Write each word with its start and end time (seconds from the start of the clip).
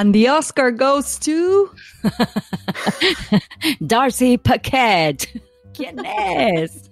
And 0.00 0.14
the 0.14 0.28
Oscar 0.28 0.70
goes 0.70 1.18
to 1.18 1.68
Darcy 3.86 4.38
Paquette. 4.38 5.26
¿Quién 5.74 6.02
es? 6.06 6.90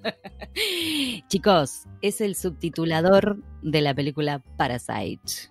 Chicos, 1.30 1.86
es 2.02 2.20
el 2.20 2.34
subtitulador 2.34 3.38
de 3.62 3.80
la 3.80 3.94
película 3.94 4.42
Parasite 4.58 5.48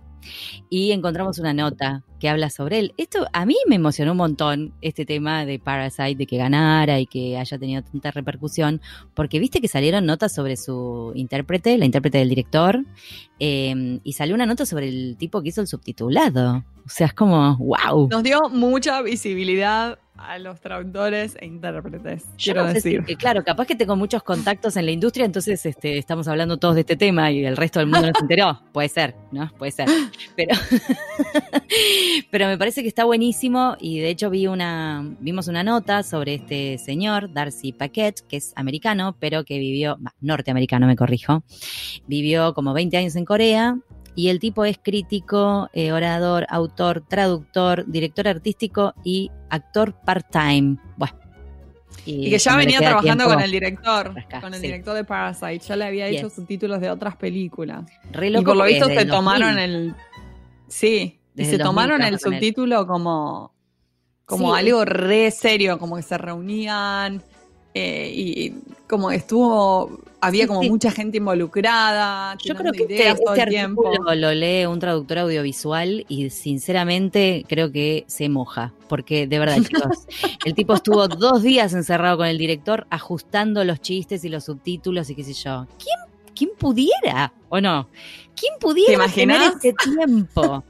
y 0.69 0.91
encontramos 0.91 1.39
una 1.39 1.53
nota 1.53 2.03
que 2.19 2.29
habla 2.29 2.49
sobre 2.49 2.79
él. 2.79 2.93
Esto 2.97 3.27
a 3.33 3.45
mí 3.45 3.55
me 3.67 3.75
emocionó 3.75 4.11
un 4.11 4.17
montón, 4.17 4.73
este 4.81 5.05
tema 5.05 5.45
de 5.45 5.59
Parasite, 5.59 6.15
de 6.15 6.25
que 6.25 6.37
ganara 6.37 6.99
y 6.99 7.05
que 7.05 7.37
haya 7.37 7.57
tenido 7.57 7.83
tanta 7.83 8.11
repercusión, 8.11 8.81
porque 9.13 9.39
viste 9.39 9.61
que 9.61 9.67
salieron 9.67 10.05
notas 10.05 10.33
sobre 10.33 10.57
su 10.57 11.11
intérprete, 11.15 11.77
la 11.77 11.85
intérprete 11.85 12.17
del 12.17 12.29
director, 12.29 12.85
eh, 13.39 13.99
y 14.03 14.13
salió 14.13 14.35
una 14.35 14.45
nota 14.45 14.65
sobre 14.65 14.89
el 14.89 15.15
tipo 15.17 15.41
que 15.41 15.49
hizo 15.49 15.61
el 15.61 15.67
subtitulado. 15.67 16.63
O 16.85 16.89
sea, 16.89 17.07
es 17.07 17.13
como, 17.13 17.57
wow. 17.57 18.07
Nos 18.09 18.23
dio 18.23 18.49
mucha 18.49 19.01
visibilidad 19.01 19.99
a 20.17 20.39
los 20.39 20.59
traductores 20.59 21.37
e 21.39 21.45
intérpretes. 21.45 22.25
quiero 22.37 22.65
decir. 22.65 23.03
claro, 23.17 23.43
capaz 23.43 23.65
que 23.65 23.75
tengo 23.75 23.95
muchos 23.95 24.23
contactos 24.23 24.75
en 24.77 24.85
la 24.85 24.91
industria, 24.91 25.25
entonces 25.25 25.65
este, 25.65 25.97
estamos 25.97 26.27
hablando 26.27 26.57
todos 26.57 26.75
de 26.75 26.81
este 26.81 26.95
tema 26.95 27.31
y 27.31 27.45
el 27.45 27.57
resto 27.57 27.79
del 27.79 27.87
mundo 27.87 28.07
no 28.07 28.13
se 28.15 28.21
enteró. 28.21 28.59
Puede 28.73 28.89
ser, 28.89 29.15
¿no? 29.31 29.51
Puede 29.57 29.71
ser. 29.71 29.87
Pero, 30.35 30.55
pero 32.31 32.47
me 32.47 32.57
parece 32.57 32.81
que 32.81 32.87
está 32.87 33.05
buenísimo 33.05 33.75
y 33.79 33.99
de 33.99 34.09
hecho 34.09 34.29
vi 34.29 34.47
una, 34.47 35.03
vimos 35.19 35.47
una 35.47 35.63
nota 35.63 36.03
sobre 36.03 36.35
este 36.35 36.77
señor, 36.77 37.31
Darcy 37.31 37.71
Paquette, 37.71 38.21
que 38.27 38.37
es 38.37 38.53
americano, 38.55 39.15
pero 39.19 39.43
que 39.43 39.59
vivió, 39.59 39.97
norteamericano 40.21 40.87
me 40.87 40.95
corrijo, 40.95 41.43
vivió 42.07 42.53
como 42.53 42.73
20 42.73 42.97
años 42.97 43.15
en 43.15 43.25
Corea 43.25 43.77
y 44.17 44.29
el 44.29 44.39
tipo 44.39 44.65
es 44.65 44.79
crítico, 44.81 45.69
eh, 45.73 45.91
orador, 45.91 46.47
autor, 46.49 47.03
traductor, 47.07 47.85
director 47.85 48.27
artístico 48.27 48.95
y 49.03 49.29
actor 49.51 49.93
part-time. 50.03 50.77
Bueno. 50.97 51.13
Y, 52.03 52.31
que 52.31 52.39
ya 52.39 52.55
venía 52.55 52.79
trabajando 52.79 53.25
con 53.25 53.39
el 53.39 53.51
director, 53.51 54.15
con 54.41 54.55
el 54.55 54.59
director 54.59 54.95
de 54.95 55.03
Parasite. 55.03 55.59
Ya 55.59 55.75
le 55.75 55.85
había 55.85 56.07
hecho 56.07 56.31
subtítulos 56.31 56.81
de 56.81 56.89
otras 56.89 57.15
películas. 57.15 57.85
y 58.11 58.41
por 58.41 58.55
lo 58.55 58.63
visto 58.65 58.87
se 58.87 59.05
tomaron 59.05 59.59
el. 59.59 59.93
Sí, 60.67 61.19
y 61.35 61.45
se 61.45 61.59
tomaron 61.59 62.01
el 62.01 62.19
subtítulo 62.19 62.87
como, 62.87 63.53
como 64.25 64.55
algo 64.55 64.83
re 64.83 65.29
serio, 65.29 65.77
como 65.77 65.95
que 65.95 66.01
se 66.01 66.17
reunían 66.17 67.21
eh, 67.75 68.11
y 68.11 68.55
como 68.87 69.11
estuvo, 69.11 69.99
había 70.21 70.47
como 70.47 70.63
mucha 70.63 70.91
gente 70.91 71.17
involucrada. 71.17 72.37
Yo 72.43 72.55
creo 72.55 72.71
que 72.71 72.83
este, 72.83 73.09
este 73.09 73.41
artículo 73.41 74.15
lo 74.15 74.33
lee 74.33 74.65
un 74.65 74.79
traductor 74.79 75.19
audiovisual 75.19 76.05
y 76.07 76.29
sinceramente 76.29 77.45
creo 77.47 77.71
que 77.71 78.05
se 78.07 78.29
moja, 78.29 78.73
porque 78.87 79.27
de 79.27 79.39
verdad, 79.39 79.57
chicos, 79.61 80.07
el 80.45 80.55
tipo 80.55 80.73
estuvo 80.73 81.07
dos 81.07 81.43
días 81.43 81.73
encerrado 81.73 82.17
con 82.17 82.27
el 82.27 82.37
director 82.37 82.87
ajustando 82.89 83.63
los 83.63 83.81
chistes 83.81 84.23
y 84.23 84.29
los 84.29 84.45
subtítulos 84.45 85.09
y 85.09 85.15
qué 85.15 85.23
sé 85.23 85.33
yo. 85.33 85.67
¿Quién, 85.77 85.99
quién 86.33 86.51
pudiera 86.57 87.33
o 87.49 87.59
no? 87.59 87.89
¿Quién 88.35 88.53
pudiera 88.59 89.07
tener 89.07 89.53
ese 89.53 89.73
tiempo? 89.73 90.63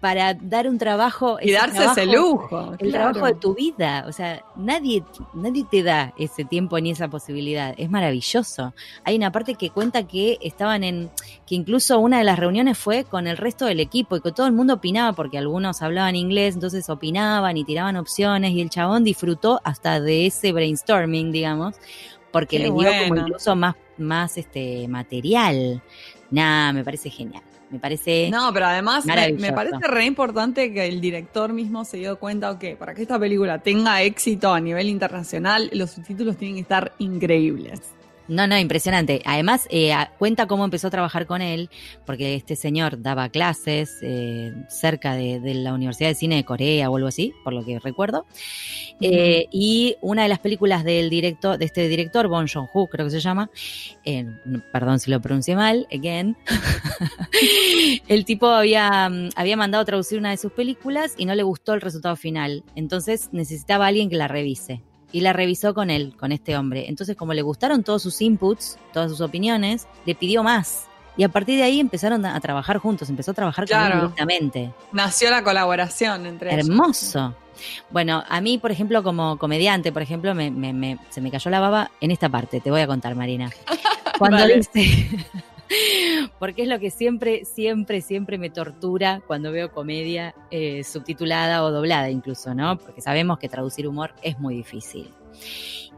Para 0.00 0.32
dar 0.34 0.66
un 0.66 0.78
trabajo. 0.78 1.38
Y 1.42 1.52
darse 1.52 1.84
ese 1.84 2.06
lujo. 2.06 2.74
El 2.78 2.90
trabajo 2.90 3.26
de 3.26 3.34
tu 3.34 3.54
vida. 3.54 4.04
O 4.08 4.12
sea, 4.12 4.42
nadie, 4.56 5.04
nadie 5.34 5.66
te 5.70 5.82
da 5.82 6.14
ese 6.18 6.44
tiempo 6.44 6.80
ni 6.80 6.90
esa 6.90 7.08
posibilidad. 7.08 7.74
Es 7.76 7.90
maravilloso. 7.90 8.74
Hay 9.04 9.16
una 9.16 9.30
parte 9.30 9.54
que 9.54 9.70
cuenta 9.70 10.04
que 10.06 10.38
estaban 10.40 10.84
en. 10.84 11.10
que 11.46 11.54
incluso 11.54 11.98
una 11.98 12.18
de 12.18 12.24
las 12.24 12.38
reuniones 12.38 12.78
fue 12.78 13.04
con 13.04 13.26
el 13.26 13.36
resto 13.36 13.66
del 13.66 13.80
equipo 13.80 14.16
y 14.16 14.20
que 14.22 14.32
todo 14.32 14.46
el 14.46 14.52
mundo 14.52 14.74
opinaba, 14.74 15.12
porque 15.12 15.36
algunos 15.36 15.82
hablaban 15.82 16.16
inglés, 16.16 16.54
entonces 16.54 16.88
opinaban 16.88 17.56
y 17.58 17.64
tiraban 17.64 17.96
opciones, 17.96 18.52
y 18.52 18.62
el 18.62 18.70
chabón 18.70 19.04
disfrutó 19.04 19.60
hasta 19.64 20.00
de 20.00 20.26
ese 20.26 20.52
brainstorming, 20.52 21.30
digamos, 21.30 21.76
porque 22.32 22.58
le 22.58 22.70
dio 22.70 22.90
como 23.02 23.20
incluso 23.20 23.54
más, 23.54 23.74
más 23.98 24.38
este 24.38 24.88
material. 24.88 25.82
Nada, 26.30 26.72
me 26.72 26.84
parece 26.84 27.10
genial. 27.10 27.42
Me 27.70 27.78
parece. 27.78 28.30
No, 28.30 28.52
pero 28.52 28.66
además 28.66 29.06
me, 29.06 29.52
parece 29.52 29.86
re 29.86 30.04
importante 30.04 30.72
que 30.72 30.86
el 30.86 31.00
director 31.00 31.52
mismo 31.52 31.84
se 31.84 31.98
dio 31.98 32.18
cuenta, 32.18 32.58
que 32.58 32.74
para 32.74 32.94
que 32.94 33.02
esta 33.02 33.18
película 33.18 33.58
tenga 33.58 34.02
éxito 34.02 34.52
a 34.52 34.60
nivel 34.60 34.88
internacional, 34.88 35.70
los 35.72 35.92
subtítulos 35.92 36.36
tienen 36.36 36.56
que 36.56 36.62
estar 36.62 36.92
increíbles. 36.98 37.80
No, 38.30 38.46
no, 38.46 38.56
impresionante. 38.56 39.22
Además, 39.24 39.66
eh, 39.70 39.92
cuenta 40.16 40.46
cómo 40.46 40.64
empezó 40.64 40.86
a 40.86 40.90
trabajar 40.90 41.26
con 41.26 41.42
él, 41.42 41.68
porque 42.06 42.36
este 42.36 42.54
señor 42.54 43.02
daba 43.02 43.28
clases 43.28 43.98
eh, 44.02 44.54
cerca 44.68 45.14
de, 45.16 45.40
la 45.52 45.74
Universidad 45.74 46.10
de 46.10 46.14
Cine 46.14 46.36
de 46.36 46.44
Corea 46.44 46.88
o 46.90 46.94
algo 46.94 47.08
así, 47.08 47.34
por 47.42 47.52
lo 47.52 47.64
que 47.64 47.80
recuerdo. 47.80 48.26
Eh, 49.00 49.46
y 49.50 49.96
una 50.00 50.22
de 50.22 50.28
las 50.28 50.38
películas 50.38 50.84
del 50.84 51.10
director, 51.10 51.58
de 51.58 51.64
este 51.64 51.88
director, 51.88 52.28
Bon 52.28 52.46
Joon-ho, 52.46 52.86
creo 52.86 53.06
que 53.06 53.10
se 53.10 53.18
llama, 53.18 53.50
perdón 54.72 55.00
si 55.00 55.10
lo 55.10 55.20
pronuncié 55.20 55.56
mal, 55.56 55.88
again, 55.92 56.36
el 58.06 58.24
tipo 58.24 58.46
había, 58.46 59.10
había 59.34 59.56
mandado 59.56 59.84
traducir 59.84 60.20
una 60.20 60.30
de 60.30 60.36
sus 60.36 60.52
películas 60.52 61.14
y 61.16 61.24
no 61.24 61.34
le 61.34 61.42
gustó 61.42 61.74
el 61.74 61.80
resultado 61.80 62.14
final. 62.14 62.62
Entonces 62.76 63.30
necesitaba 63.32 63.86
a 63.86 63.88
alguien 63.88 64.08
que 64.08 64.16
la 64.16 64.28
revise 64.28 64.84
y 65.12 65.20
la 65.20 65.32
revisó 65.32 65.74
con 65.74 65.90
él, 65.90 66.14
con 66.18 66.32
este 66.32 66.56
hombre. 66.56 66.88
Entonces, 66.88 67.16
como 67.16 67.34
le 67.34 67.42
gustaron 67.42 67.82
todos 67.82 68.02
sus 68.02 68.20
inputs, 68.20 68.78
todas 68.92 69.10
sus 69.10 69.20
opiniones, 69.20 69.86
le 70.06 70.14
pidió 70.14 70.42
más. 70.42 70.86
Y 71.16 71.24
a 71.24 71.28
partir 71.28 71.56
de 71.56 71.64
ahí 71.64 71.80
empezaron 71.80 72.24
a 72.24 72.38
trabajar 72.40 72.78
juntos, 72.78 73.10
empezó 73.10 73.32
a 73.32 73.34
trabajar 73.34 73.68
con 73.68 73.78
él 73.78 73.92
directamente. 73.92 74.72
Nació 74.92 75.30
la 75.30 75.42
colaboración 75.42 76.26
entre 76.26 76.54
ellos. 76.54 76.68
Hermoso. 76.68 77.34
Bueno, 77.90 78.24
a 78.28 78.40
mí, 78.40 78.58
por 78.58 78.70
ejemplo, 78.70 79.02
como 79.02 79.36
comediante, 79.36 79.92
por 79.92 80.02
ejemplo, 80.02 80.34
me, 80.34 80.98
se 81.10 81.20
me 81.20 81.30
cayó 81.30 81.50
la 81.50 81.60
baba 81.60 81.90
en 82.00 82.10
esta 82.10 82.28
parte, 82.28 82.60
te 82.60 82.70
voy 82.70 82.80
a 82.80 82.86
contar, 82.86 83.14
Marina. 83.14 83.50
Cuando 84.18 84.46
dice, 84.46 85.08
porque 86.40 86.62
es 86.62 86.68
lo 86.68 86.80
que 86.80 86.90
siempre, 86.90 87.44
siempre, 87.44 88.00
siempre 88.00 88.38
me 88.38 88.48
tortura 88.48 89.22
cuando 89.26 89.52
veo 89.52 89.70
comedia 89.70 90.34
eh, 90.50 90.82
subtitulada 90.84 91.62
o 91.62 91.70
doblada 91.70 92.08
incluso, 92.08 92.54
¿no? 92.54 92.78
Porque 92.78 93.02
sabemos 93.02 93.38
que 93.38 93.50
traducir 93.50 93.86
humor 93.86 94.14
es 94.22 94.40
muy 94.40 94.56
difícil. 94.56 95.10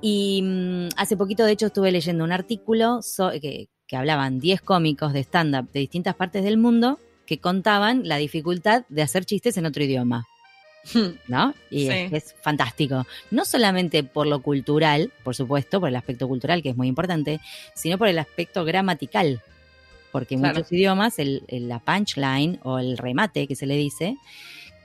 Y 0.01 0.43
mm, 0.43 0.89
hace 0.97 1.17
poquito, 1.17 1.45
de 1.45 1.53
hecho, 1.53 1.67
estuve 1.67 1.93
leyendo 1.93 2.25
un 2.25 2.33
artículo 2.33 2.99
que, 3.41 3.69
que 3.87 3.97
hablaban 3.97 4.41
10 4.41 4.63
cómicos 4.63 5.13
de 5.13 5.21
stand-up 5.21 5.71
de 5.71 5.79
distintas 5.79 6.17
partes 6.17 6.43
del 6.43 6.59
mundo 6.59 6.99
que 7.25 7.39
contaban 7.39 8.09
la 8.09 8.17
dificultad 8.17 8.85
de 8.89 9.03
hacer 9.03 9.25
chistes 9.25 9.57
en 9.59 9.67
otro 9.67 9.85
idioma. 9.85 10.27
¿No? 11.29 11.55
Y 11.71 11.87
es, 11.87 12.35
fantástico. 12.43 13.07
No 13.31 13.45
solamente 13.45 14.03
por 14.03 14.27
lo 14.27 14.43
cultural, 14.43 15.13
por 15.23 15.37
supuesto, 15.37 15.79
por 15.79 15.89
el 15.89 15.95
aspecto 15.95 16.27
cultural, 16.27 16.65
que 16.65 16.71
es 16.71 16.77
muy 16.77 16.89
importante, 16.89 17.41
sino 17.77 17.97
por 17.97 18.09
el 18.09 18.19
aspecto 18.19 18.65
gramatical 18.65 19.41
porque 20.13 20.35
en 20.35 20.43
muchos 20.43 20.71
idiomas 20.71 21.19
el, 21.19 21.43
la 21.49 21.81
punchline 21.81 22.61
o 22.63 22.79
el 22.79 22.99
remate 22.99 23.49
que 23.49 23.57
se 23.57 23.67
le 23.67 23.77
dice 23.77 24.17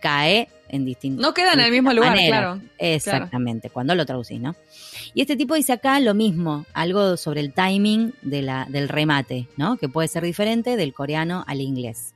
cae 0.02 0.48
en 0.70 0.86
distintos. 0.86 1.22
No 1.22 1.34
queda 1.34 1.54
en 1.54 1.60
el 1.60 1.72
mismo 1.72 1.94
lugar, 1.94 2.18
claro. 2.18 2.62
Exactamente, 2.78 3.70
cuando 3.70 3.96
lo 3.96 4.06
traducís, 4.06 4.40
¿no? 4.40 4.56
Y 5.14 5.22
este 5.22 5.36
tipo 5.36 5.56
dice 5.56 5.74
acá 5.74 6.00
lo 6.00 6.14
mismo, 6.14 6.66
algo 6.74 7.18
sobre 7.18 7.42
el 7.42 7.54
timing 7.54 8.14
de 8.22 8.42
la, 8.42 8.68
del 8.70 8.90
remate, 8.90 9.48
¿no? 9.58 9.78
Que 9.78 9.90
puede 9.90 10.08
ser 10.08 10.24
diferente 10.24 10.78
del 10.78 10.94
coreano 10.94 11.44
al 11.48 11.62
inglés. 11.62 12.14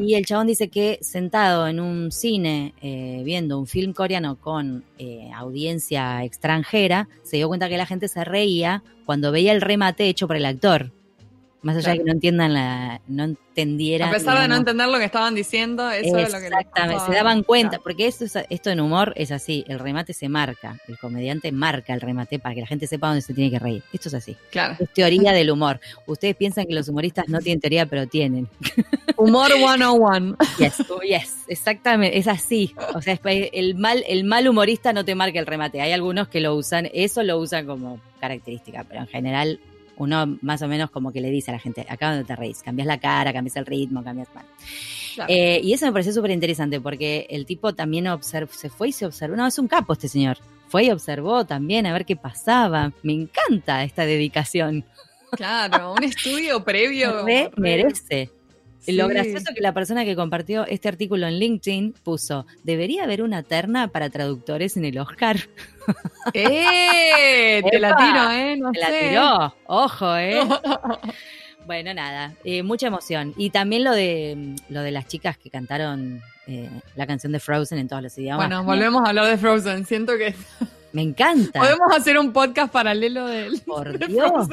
Y 0.00 0.14
el 0.14 0.24
chabón 0.24 0.46
dice 0.46 0.68
que 0.68 0.98
sentado 1.00 1.66
en 1.66 1.80
un 1.80 2.12
cine 2.12 2.72
eh, 2.82 3.22
viendo 3.24 3.58
un 3.58 3.66
film 3.66 3.92
coreano 3.92 4.38
con 4.40 4.84
eh, 4.98 5.30
audiencia 5.34 6.22
extranjera, 6.24 7.08
se 7.24 7.38
dio 7.38 7.48
cuenta 7.48 7.68
que 7.68 7.76
la 7.76 7.86
gente 7.86 8.06
se 8.06 8.22
reía 8.22 8.84
cuando 9.06 9.32
veía 9.32 9.52
el 9.52 9.60
remate 9.60 10.08
hecho 10.08 10.28
por 10.28 10.36
el 10.36 10.44
actor. 10.44 10.92
Más 11.62 11.76
allá 11.76 11.92
de 11.92 11.98
que 11.98 12.04
no 12.04 12.12
entiendan 12.12 12.54
la, 12.54 13.00
no 13.06 13.24
entendieran. 13.24 14.08
A 14.08 14.12
pesar 14.12 14.40
de 14.40 14.48
no 14.48 14.56
entender 14.56 14.88
lo 14.88 14.98
que 14.98 15.04
estaban 15.04 15.34
diciendo, 15.34 15.90
eso 15.90 16.18
es 16.18 16.32
lo 16.32 16.40
que 16.40 16.46
Exactamente, 16.46 17.04
se 17.06 17.12
daban 17.12 17.44
cuenta, 17.44 17.78
porque 17.78 18.06
esto, 18.06 18.24
esto 18.50 18.70
en 18.70 18.80
humor 18.80 19.12
es 19.16 19.30
así, 19.30 19.64
el 19.68 19.78
remate 19.78 20.12
se 20.12 20.28
marca, 20.28 20.78
el 20.88 20.98
comediante 20.98 21.52
marca 21.52 21.94
el 21.94 22.00
remate 22.00 22.38
para 22.38 22.54
que 22.54 22.62
la 22.62 22.66
gente 22.66 22.86
sepa 22.86 23.08
dónde 23.08 23.22
se 23.22 23.32
tiene 23.32 23.50
que 23.50 23.58
reír. 23.58 23.82
Esto 23.92 24.08
es 24.08 24.14
así. 24.14 24.36
Claro. 24.50 24.76
Es 24.78 24.92
teoría 24.92 25.32
del 25.32 25.50
humor. 25.50 25.80
Ustedes 26.06 26.34
piensan 26.34 26.66
que 26.66 26.74
los 26.74 26.88
humoristas 26.88 27.28
no 27.28 27.38
tienen 27.38 27.60
teoría, 27.60 27.86
pero 27.86 28.06
tienen. 28.06 28.48
Humor 29.16 29.52
101. 29.52 30.36
Yes, 30.58 30.78
yes, 31.08 31.36
exactamente, 31.46 32.18
es 32.18 32.26
así. 32.26 32.74
O 32.94 33.00
sea, 33.00 33.18
el 33.24 33.76
mal, 33.76 34.04
el 34.08 34.24
mal 34.24 34.48
humorista 34.48 34.92
no 34.92 35.04
te 35.04 35.14
marca 35.14 35.38
el 35.38 35.46
remate. 35.46 35.80
Hay 35.80 35.92
algunos 35.92 36.28
que 36.28 36.40
lo 36.40 36.56
usan, 36.56 36.88
eso 36.92 37.22
lo 37.22 37.38
usan 37.38 37.66
como 37.66 38.00
característica, 38.20 38.84
pero 38.84 39.00
en 39.00 39.06
general 39.06 39.60
uno 39.96 40.38
más 40.42 40.62
o 40.62 40.68
menos 40.68 40.90
como 40.90 41.12
que 41.12 41.20
le 41.20 41.30
dice 41.30 41.50
a 41.50 41.54
la 41.54 41.60
gente, 41.60 41.86
acá 41.88 42.10
donde 42.10 42.24
te 42.24 42.36
reís, 42.36 42.62
cambias 42.62 42.86
la 42.86 42.98
cara, 42.98 43.32
cambias 43.32 43.56
el 43.56 43.66
ritmo, 43.66 44.02
cambias... 44.02 44.28
Eh, 45.28 45.60
y 45.62 45.74
eso 45.74 45.84
me 45.84 45.92
pareció 45.92 46.12
súper 46.12 46.30
interesante 46.30 46.80
porque 46.80 47.26
el 47.28 47.44
tipo 47.44 47.74
también 47.74 48.06
se 48.22 48.70
fue 48.70 48.88
y 48.88 48.92
se 48.92 49.04
observó, 49.04 49.36
no, 49.36 49.46
es 49.46 49.58
un 49.58 49.68
capo 49.68 49.92
este 49.92 50.08
señor, 50.08 50.38
fue 50.72 50.84
y 50.84 50.90
observó 50.90 51.44
también 51.44 51.84
a 51.84 51.92
ver 51.92 52.06
qué 52.06 52.16
pasaba. 52.16 52.92
Me 53.02 53.12
encanta 53.12 53.84
esta 53.84 54.06
dedicación. 54.06 54.86
Claro, 55.32 55.92
un 55.92 56.02
estudio 56.02 56.64
previo. 56.64 57.24
merece. 57.58 58.30
Lo 58.86 59.08
gracioso 59.08 59.52
que 59.54 59.60
la 59.60 59.72
persona 59.72 60.04
que 60.04 60.16
compartió 60.16 60.66
este 60.66 60.88
artículo 60.88 61.26
en 61.26 61.38
LinkedIn 61.38 61.94
puso, 62.02 62.46
debería 62.64 63.04
haber 63.04 63.22
una 63.22 63.42
terna 63.42 63.88
para 63.88 64.10
traductores 64.10 64.76
en 64.76 64.84
el 64.84 64.98
Oscar. 64.98 65.36
¡Eh! 66.34 67.62
te 67.70 67.78
la 67.78 67.96
tiro, 67.96 68.30
¿eh? 68.30 68.56
No 68.56 68.72
te 68.72 68.80
la 68.80 68.98
tiró, 68.98 69.54
ojo, 69.66 70.16
¿eh? 70.16 70.40
bueno, 71.66 71.94
nada, 71.94 72.34
eh, 72.44 72.62
mucha 72.62 72.88
emoción. 72.88 73.34
Y 73.36 73.50
también 73.50 73.84
lo 73.84 73.92
de, 73.92 74.56
lo 74.68 74.82
de 74.82 74.90
las 74.90 75.06
chicas 75.06 75.38
que 75.38 75.50
cantaron 75.50 76.20
eh, 76.46 76.68
la 76.96 77.06
canción 77.06 77.32
de 77.32 77.40
Frozen 77.40 77.78
en 77.78 77.88
todos 77.88 78.02
los 78.02 78.18
idiomas. 78.18 78.48
Bueno, 78.48 78.64
volvemos 78.64 79.02
a 79.04 79.10
hablar 79.10 79.26
de 79.26 79.38
Frozen. 79.38 79.86
Siento 79.86 80.16
que 80.18 80.34
me 80.92 81.02
encanta. 81.02 81.60
Podemos 81.60 81.88
hacer 81.96 82.18
un 82.18 82.32
podcast 82.32 82.72
paralelo 82.72 83.26
de 83.26 83.46
él. 83.46 83.62
Por 83.64 83.98
Dios. 84.08 84.48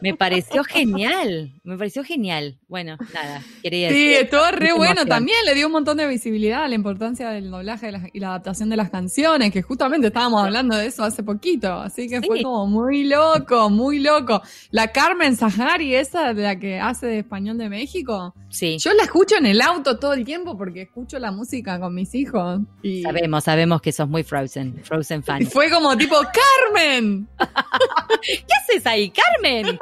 Me 0.00 0.14
pareció 0.14 0.64
genial. 0.64 1.52
Me 1.64 1.76
pareció 1.76 2.04
genial. 2.04 2.58
Bueno, 2.68 2.96
nada, 3.12 3.42
quería 3.62 3.88
decir. 3.88 4.08
Sí, 4.08 4.14
estuvo 4.14 4.50
re 4.50 4.72
bueno. 4.72 5.06
También 5.06 5.38
le 5.44 5.54
dio 5.54 5.66
un 5.66 5.72
montón 5.72 5.96
de 5.96 6.06
visibilidad 6.06 6.64
a 6.64 6.68
la 6.68 6.74
importancia 6.74 7.30
del 7.30 7.50
doblaje 7.50 7.92
y 8.12 8.20
la 8.20 8.28
adaptación 8.28 8.68
de 8.68 8.76
las 8.76 8.90
canciones, 8.90 9.52
que 9.52 9.62
justamente 9.62 10.08
estábamos 10.08 10.42
hablando 10.42 10.76
de 10.76 10.86
eso 10.86 11.04
hace 11.04 11.22
poquito. 11.22 11.72
Así 11.72 12.08
que 12.08 12.22
fue 12.22 12.42
como 12.42 12.66
muy 12.66 13.04
loco, 13.04 13.70
muy 13.70 13.98
loco. 13.98 14.42
La 14.70 14.88
Carmen 14.88 15.36
Sahari, 15.36 15.94
esa 15.94 16.34
de 16.34 16.42
la 16.42 16.58
que 16.58 16.80
hace 16.80 17.06
de 17.06 17.18
español 17.20 17.58
de 17.58 17.68
México. 17.68 18.34
Sí. 18.48 18.76
Yo 18.78 18.92
la 18.92 19.04
escucho 19.04 19.36
en 19.36 19.46
el 19.46 19.60
auto 19.60 19.98
todo 19.98 20.12
el 20.12 20.24
tiempo 20.24 20.56
porque 20.56 20.82
escucho 20.82 21.18
la 21.18 21.32
música 21.32 21.80
con 21.80 21.94
mis 21.94 22.14
hijos. 22.14 22.60
Y... 22.82 23.02
Sabemos, 23.02 23.44
sabemos 23.44 23.80
que 23.80 23.92
sos 23.92 24.08
muy 24.08 24.22
Frozen, 24.22 24.82
Frozen 24.84 25.22
fan. 25.22 25.31
Y 25.40 25.44
fue 25.46 25.70
como 25.70 25.96
tipo, 25.96 26.16
Carmen. 26.16 27.28
¿Qué 28.22 28.54
haces 28.60 28.86
ahí, 28.86 29.10
Carmen? 29.10 29.78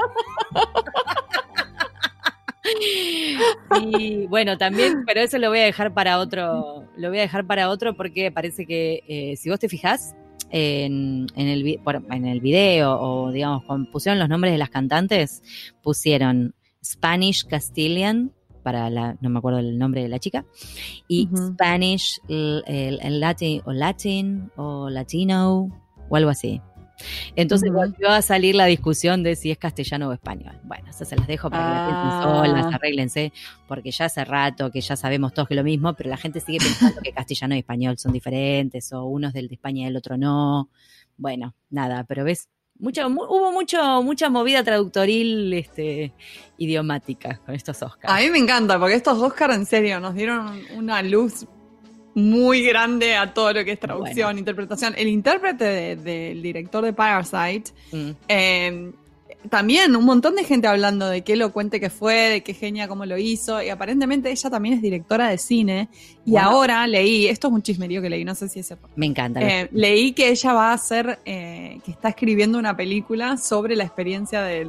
y 3.83 4.27
bueno, 4.27 4.59
también, 4.59 5.05
pero 5.07 5.21
eso 5.21 5.39
lo 5.39 5.49
voy 5.49 5.61
a 5.61 5.65
dejar 5.65 5.95
para 5.95 6.19
otro, 6.19 6.85
lo 6.97 7.09
voy 7.09 7.19
a 7.19 7.23
dejar 7.23 7.47
para 7.47 7.69
otro 7.69 7.97
porque 7.97 8.31
parece 8.31 8.67
que 8.67 9.03
eh, 9.09 9.37
si 9.37 9.51
vos 9.51 9.59
te 9.59 9.69
fijas 9.69 10.15
en, 10.51 11.27
el, 11.37 11.81
en 12.11 12.27
el 12.27 12.41
video 12.41 12.99
o 13.01 13.31
digamos, 13.33 13.65
cuando 13.65 13.91
pusieron 13.91 14.19
los 14.19 14.29
nombres 14.29 14.53
de 14.53 14.59
las 14.59 14.71
cantantes, 14.71 15.43
pusieron 15.83 16.55
Spanish 16.85 17.47
Castilian 17.47 18.33
para 18.63 18.91
la, 18.91 19.17
no 19.21 19.31
me 19.31 19.39
acuerdo 19.39 19.59
el 19.59 19.79
nombre 19.79 20.03
de 20.03 20.09
la 20.09 20.19
chica, 20.19 20.45
y 21.09 21.29
Spanish, 21.35 22.21
el, 22.29 23.21
Latin, 23.21 23.63
o 23.65 23.73
Latin, 23.73 24.51
o 24.57 24.91
Latino, 24.91 25.69
o 26.09 26.17
algo 26.17 26.31
así. 26.31 26.61
Entonces 27.37 27.73
volvió 27.73 28.11
a 28.11 28.23
salir 28.23 28.55
la 28.55 28.67
discusión 28.67 29.23
de 29.23 29.37
si 29.37 29.51
es 29.51 29.59
castellano 29.59 30.09
o 30.09 30.13
español. 30.13 30.59
Bueno, 30.65 30.91
eso 30.91 31.05
se 31.05 31.17
las 31.17 31.27
dejo 31.27 31.51
para 31.51 31.63
que 31.65 31.71
la 31.71 31.87
piensen 31.87 32.11
ah. 32.11 32.23
solas, 32.23 32.75
arréglense, 32.75 33.33
porque 33.67 33.91
ya 33.91 34.07
hace 34.07 34.25
rato 34.25 34.71
que 34.71 34.81
ya 34.81 34.97
sabemos 34.97 35.33
todos 35.33 35.49
que 35.49 35.55
lo 35.55 35.65
mismo, 35.65 35.95
pero 35.95 36.11
la 36.11 36.17
gente 36.17 36.41
sigue 36.41 36.59
pensando 36.61 37.01
que 37.03 37.13
castellano 37.13 37.55
y 37.55 37.59
español 37.59 37.99
son 37.99 38.13
diferentes, 38.13 38.93
o 38.93 39.05
uno 39.05 39.29
es 39.29 39.35
del 39.35 39.49
de 39.49 39.55
España 39.55 39.85
y 39.85 39.87
el 39.87 39.97
otro 39.97 40.17
no. 40.17 40.69
Bueno, 41.17 41.55
nada, 41.71 42.05
pero 42.05 42.25
ves, 42.25 42.49
mucho, 42.81 43.07
hubo 43.07 43.53
mucho, 43.53 44.03
mucha 44.03 44.31
movida 44.31 44.65
traductoril 44.65 45.53
este, 45.53 46.13
idiomática 46.59 47.41
con 47.45 47.55
estos 47.55 47.83
Oscars. 47.83 48.13
A 48.13 48.19
mí 48.21 48.31
me 48.31 48.39
encanta, 48.39 48.79
porque 48.79 48.95
estos 48.95 49.19
Oscars 49.19 49.55
en 49.55 49.67
serio 49.67 50.01
nos 50.01 50.15
dieron 50.15 50.61
una 50.75 51.03
luz 51.03 51.47
muy 52.15 52.63
grande 52.63 53.17
a 53.17 53.33
todo 53.33 53.53
lo 53.53 53.65
que 53.65 53.73
es 53.73 53.81
traducción, 53.81 54.39
interpretación. 54.39 54.95
El 54.97 55.09
intérprete 55.09 55.97
del 55.97 56.43
director 56.43 56.85
de 56.85 56.93
Parasite 56.93 57.71
mm. 57.93 58.11
eh, 58.29 58.93
también 59.49 59.97
un 59.97 60.05
montón 60.05 60.35
de 60.35 60.45
gente 60.45 60.69
hablando 60.69 61.09
de 61.09 61.23
qué 61.23 61.33
elocuente 61.33 61.81
que 61.81 61.89
fue, 61.91 62.15
de 62.15 62.43
qué 62.43 62.53
genia 62.53 62.89
cómo 62.89 63.07
lo 63.07 63.17
hizo, 63.17 63.63
y 63.63 63.71
aparentemente 63.71 64.31
ella 64.31 64.51
también 64.51 64.75
es 64.75 64.83
directora 64.83 65.29
de 65.29 65.39
cine, 65.39 65.89
y 66.27 66.37
ahora 66.37 66.87
leí, 66.87 67.27
esto 67.27 67.49
es 67.49 67.55
un 67.55 67.63
chismerío 67.63 68.03
que 68.03 68.11
leí, 68.11 68.25
no 68.25 68.35
sé 68.35 68.49
si 68.49 68.61
es 68.61 68.75
Me 68.97 69.07
encanta. 69.07 69.41
Eh, 69.41 69.69
leí 69.73 70.13
que 70.13 70.29
ella 70.31 70.53
va 70.53 70.71
a 70.71 70.75
hacer, 70.75 71.21
eh, 71.25 71.79
que 71.85 71.91
está 71.91 72.11
escribiendo 72.11 72.59
una 72.59 72.77
película 72.77 73.37
sobre 73.37 73.77
la 73.77 73.85
experiencia 73.85 74.43
de 74.43 74.69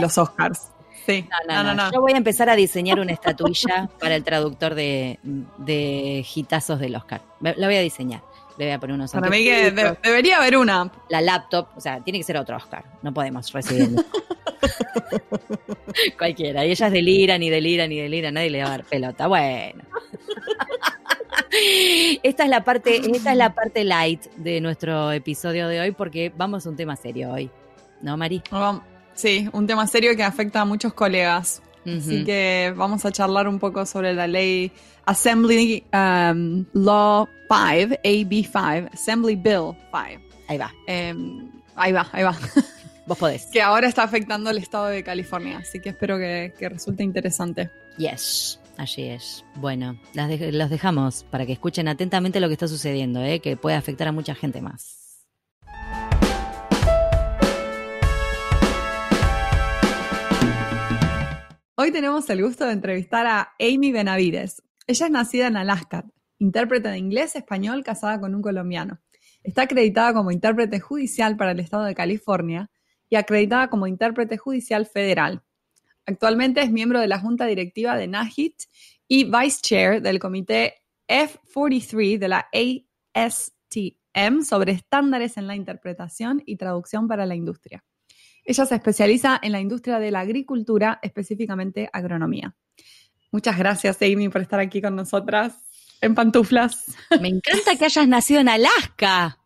los 0.00 0.18
Oscars. 0.18 0.68
Sí. 1.06 1.24
No, 1.48 1.62
no, 1.62 1.74
no, 1.74 1.90
Yo 1.90 2.02
voy 2.02 2.12
a 2.12 2.18
empezar 2.18 2.50
a 2.50 2.56
diseñar 2.56 3.00
una 3.00 3.12
estatuilla 3.12 3.88
para 3.98 4.14
el 4.14 4.24
traductor 4.24 4.74
de, 4.74 5.18
de 5.56 6.26
hitazos 6.34 6.78
del 6.78 6.96
Oscar. 6.96 7.22
La 7.40 7.66
voy 7.66 7.76
a 7.76 7.80
diseñar 7.80 8.20
le 8.58 8.64
voy 8.64 8.72
a 8.72 8.80
poner 8.80 8.94
unos 8.94 9.12
Para 9.12 9.30
mí 9.30 9.44
que 9.44 9.70
debería 10.02 10.38
haber 10.38 10.56
una. 10.56 10.90
La 11.08 11.20
laptop, 11.20 11.68
o 11.76 11.80
sea, 11.80 12.00
tiene 12.00 12.18
que 12.18 12.24
ser 12.24 12.36
otro 12.36 12.56
Oscar. 12.56 12.84
No 13.02 13.14
podemos 13.14 13.52
recibirlo. 13.52 14.02
Cualquiera. 16.18 16.66
Y 16.66 16.72
ellas 16.72 16.90
deliran 16.90 17.40
y 17.42 17.50
deliran 17.50 17.92
y 17.92 18.00
deliran. 18.00 18.34
Nadie 18.34 18.50
le 18.50 18.60
va 18.60 18.66
a 18.66 18.70
dar 18.70 18.84
pelota. 18.84 19.28
Bueno. 19.28 19.84
esta 22.22 22.44
es 22.44 22.50
la 22.50 22.64
parte, 22.64 22.96
esta 22.96 23.30
es 23.30 23.36
la 23.36 23.54
parte 23.54 23.84
light 23.84 24.24
de 24.36 24.60
nuestro 24.60 25.12
episodio 25.12 25.68
de 25.68 25.80
hoy 25.80 25.92
porque 25.92 26.32
vamos 26.36 26.66
a 26.66 26.70
un 26.70 26.76
tema 26.76 26.96
serio 26.96 27.30
hoy. 27.30 27.50
¿No, 28.02 28.16
Mari? 28.16 28.42
Sí, 29.14 29.48
un 29.52 29.68
tema 29.68 29.86
serio 29.86 30.16
que 30.16 30.24
afecta 30.24 30.62
a 30.62 30.64
muchos 30.64 30.92
colegas. 30.94 31.62
Así 31.96 32.24
que 32.24 32.72
vamos 32.76 33.04
a 33.04 33.12
charlar 33.12 33.48
un 33.48 33.58
poco 33.58 33.86
sobre 33.86 34.12
la 34.14 34.26
ley 34.26 34.70
Assembly 35.06 35.84
um, 35.92 36.64
Law 36.74 37.28
5, 37.48 37.96
AB5, 38.04 38.92
Assembly 38.92 39.36
Bill 39.36 39.74
5. 39.90 40.22
Ahí 40.48 40.58
va. 40.58 40.72
Em, 40.86 41.50
ahí 41.76 41.92
va, 41.92 42.06
ahí 42.12 42.22
va. 42.22 42.36
Vos 43.06 43.16
podés. 43.16 43.46
que 43.46 43.62
ahora 43.62 43.88
está 43.88 44.02
afectando 44.02 44.50
al 44.50 44.58
estado 44.58 44.86
de 44.88 45.02
California, 45.02 45.58
así 45.58 45.80
que 45.80 45.90
espero 45.90 46.18
que, 46.18 46.52
resulte 46.60 47.02
interesante. 47.02 47.70
Yes, 47.96 48.60
así 48.76 49.04
es. 49.04 49.46
Bueno, 49.54 49.98
los 50.14 50.68
dejamos 50.68 51.24
para 51.24 51.46
que 51.46 51.52
escuchen 51.52 51.88
atentamente 51.88 52.38
lo 52.38 52.48
que 52.48 52.52
está 52.52 52.68
sucediendo, 52.68 53.22
¿eh? 53.22 53.40
que 53.40 53.56
puede 53.56 53.76
afectar 53.76 54.08
a 54.08 54.12
mucha 54.12 54.34
gente 54.34 54.60
más. 54.60 54.97
Hoy 61.80 61.92
tenemos 61.92 62.28
el 62.28 62.42
gusto 62.42 62.66
de 62.66 62.72
entrevistar 62.72 63.24
a 63.28 63.52
Amy 63.60 63.92
Benavides. 63.92 64.64
Ella 64.88 65.06
es 65.06 65.12
nacida 65.12 65.46
en 65.46 65.56
Alaska, 65.56 66.04
intérprete 66.40 66.88
de 66.88 66.98
inglés, 66.98 67.36
español, 67.36 67.84
casada 67.84 68.18
con 68.18 68.34
un 68.34 68.42
colombiano. 68.42 68.98
Está 69.44 69.62
acreditada 69.62 70.12
como 70.12 70.32
intérprete 70.32 70.80
judicial 70.80 71.36
para 71.36 71.52
el 71.52 71.60
estado 71.60 71.84
de 71.84 71.94
California 71.94 72.68
y 73.08 73.14
acreditada 73.14 73.70
como 73.70 73.86
intérprete 73.86 74.38
judicial 74.38 74.86
federal. 74.86 75.44
Actualmente 76.04 76.62
es 76.62 76.72
miembro 76.72 76.98
de 76.98 77.06
la 77.06 77.20
junta 77.20 77.46
directiva 77.46 77.96
de 77.96 78.08
NAHIT 78.08 78.56
y 79.06 79.30
vice 79.30 79.60
chair 79.62 80.02
del 80.02 80.18
comité 80.18 80.82
F43 81.06 82.18
de 82.18 82.28
la 82.28 82.48
ASTM 83.14 84.42
sobre 84.42 84.72
estándares 84.72 85.36
en 85.36 85.46
la 85.46 85.54
interpretación 85.54 86.42
y 86.44 86.56
traducción 86.56 87.06
para 87.06 87.24
la 87.24 87.36
industria. 87.36 87.84
Ella 88.48 88.64
se 88.64 88.76
especializa 88.76 89.38
en 89.42 89.52
la 89.52 89.60
industria 89.60 89.98
de 89.98 90.10
la 90.10 90.20
agricultura, 90.20 91.00
específicamente 91.02 91.90
agronomía. 91.92 92.56
Muchas 93.30 93.58
gracias, 93.58 94.00
Amy, 94.00 94.30
por 94.30 94.40
estar 94.40 94.58
aquí 94.58 94.80
con 94.80 94.96
nosotras 94.96 95.52
en 96.00 96.14
pantuflas. 96.14 96.96
Me 97.20 97.28
encanta 97.28 97.76
que 97.76 97.84
hayas 97.84 98.08
nacido 98.08 98.40
en 98.40 98.48
Alaska. 98.48 99.38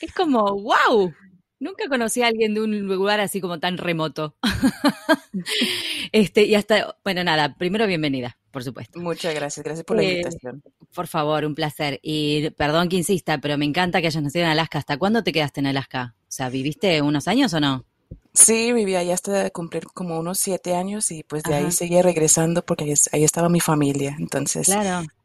Es 0.00 0.14
como, 0.14 0.44
wow. 0.62 1.12
Nunca 1.60 1.90
conocí 1.90 2.22
a 2.22 2.28
alguien 2.28 2.54
de 2.54 2.62
un 2.62 2.86
lugar 2.86 3.20
así 3.20 3.38
como 3.38 3.60
tan 3.60 3.76
remoto. 3.76 4.34
este, 6.12 6.44
y 6.44 6.54
hasta, 6.54 6.96
bueno, 7.04 7.22
nada, 7.24 7.54
primero 7.56 7.86
bienvenida, 7.86 8.38
por 8.50 8.64
supuesto. 8.64 8.98
Muchas 8.98 9.34
gracias, 9.34 9.62
gracias 9.62 9.84
por 9.84 9.98
la 9.98 10.04
eh, 10.04 10.20
invitación. 10.20 10.62
Por 10.94 11.06
favor, 11.06 11.44
un 11.44 11.54
placer. 11.54 12.00
Y 12.02 12.48
perdón 12.52 12.88
que 12.88 12.96
insista, 12.96 13.42
pero 13.42 13.58
me 13.58 13.66
encanta 13.66 14.00
que 14.00 14.06
hayas 14.06 14.22
nacido 14.22 14.46
en 14.46 14.52
Alaska. 14.52 14.78
¿Hasta 14.78 14.96
cuándo 14.96 15.22
te 15.22 15.32
quedaste 15.32 15.60
en 15.60 15.66
Alaska? 15.66 16.14
O 16.22 16.30
sea, 16.30 16.48
¿viviste 16.48 17.02
unos 17.02 17.28
años 17.28 17.52
o 17.52 17.60
no? 17.60 17.84
Sí, 18.34 18.72
vivía 18.72 19.00
allá 19.00 19.14
hasta 19.14 19.50
cumplir 19.50 19.84
como 19.92 20.18
unos 20.18 20.38
siete 20.38 20.74
años 20.74 21.10
y 21.10 21.22
pues 21.22 21.42
de 21.42 21.54
ahí 21.54 21.70
seguía 21.70 22.02
regresando 22.02 22.64
porque 22.64 22.94
ahí, 23.12 23.24
estaba 23.24 23.48
mi 23.50 23.60
familia. 23.60 24.16
Entonces, 24.18 24.70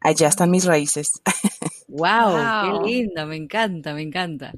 allá 0.00 0.28
están 0.28 0.50
mis 0.50 0.64
raíces. 0.64 1.20
Wow, 1.88 2.82
qué 2.84 2.90
lindo, 2.90 3.26
me 3.26 3.36
encanta, 3.36 3.94
me 3.94 4.02
encanta. 4.02 4.52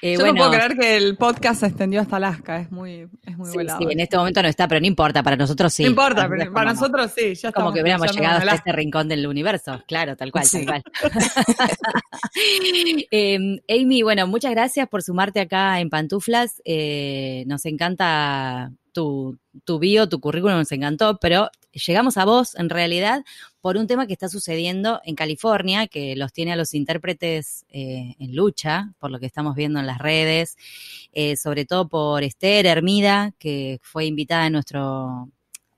Eh, 0.00 0.16
Yo 0.16 0.24
no 0.24 0.34
puedo 0.36 0.52
creer 0.52 0.78
que 0.78 0.96
el 0.96 1.16
podcast 1.16 1.60
se 1.60 1.66
extendió 1.66 2.00
hasta 2.00 2.16
Alaska, 2.16 2.60
es 2.60 2.70
muy, 2.70 3.08
es 3.26 3.36
muy 3.36 3.50
sí, 3.50 3.58
sí, 3.78 3.86
en 3.90 3.98
este 3.98 4.16
momento 4.16 4.40
no 4.42 4.48
está, 4.48 4.68
pero 4.68 4.80
no 4.80 4.86
importa, 4.86 5.24
para 5.24 5.34
nosotros 5.34 5.74
sí. 5.74 5.82
No 5.82 5.90
importa, 5.90 6.28
pero 6.28 6.52
para 6.52 6.72
nosotros 6.72 7.10
sí, 7.16 7.34
ya 7.34 7.50
Como 7.50 7.72
que 7.72 7.82
hubiéramos 7.82 8.14
llegado 8.14 8.38
hasta 8.38 8.54
este 8.54 8.70
rincón 8.70 9.08
del 9.08 9.26
universo, 9.26 9.82
claro, 9.88 10.16
tal 10.16 10.30
cual, 10.30 10.48
tal 10.48 10.66
cual. 10.66 10.82
Em, 13.10 13.58
Amy, 13.68 14.02
bueno, 14.02 14.28
muchas 14.28 14.52
gracias 14.52 14.88
por 14.88 15.02
sumarte 15.02 15.40
acá 15.40 15.80
en 15.80 15.90
Pantuflas. 15.90 16.62
Eh, 16.64 17.42
nos 17.46 17.64
encanta 17.64 18.70
tu, 18.92 19.36
tu 19.64 19.78
bio, 19.80 20.08
tu 20.08 20.20
currículum, 20.20 20.58
nos 20.58 20.70
encantó, 20.72 21.18
pero 21.20 21.50
llegamos 21.72 22.16
a 22.16 22.24
vos 22.24 22.54
en 22.56 22.70
realidad 22.70 23.24
por 23.60 23.76
un 23.76 23.86
tema 23.86 24.06
que 24.06 24.12
está 24.12 24.28
sucediendo 24.28 25.00
en 25.04 25.14
California, 25.14 25.86
que 25.86 26.16
los 26.16 26.32
tiene 26.32 26.52
a 26.52 26.56
los 26.56 26.74
intérpretes 26.74 27.64
eh, 27.68 28.14
en 28.18 28.34
lucha, 28.34 28.92
por 28.98 29.10
lo 29.10 29.18
que 29.18 29.26
estamos 29.26 29.54
viendo 29.54 29.80
en 29.80 29.86
las 29.86 29.98
redes, 29.98 30.56
eh, 31.12 31.36
sobre 31.36 31.64
todo 31.64 31.88
por 31.88 32.22
Esther 32.22 32.66
Hermida, 32.66 33.34
que 33.38 33.78
fue 33.82 34.06
invitada 34.06 34.46
en 34.46 34.52
nuestro 34.52 35.28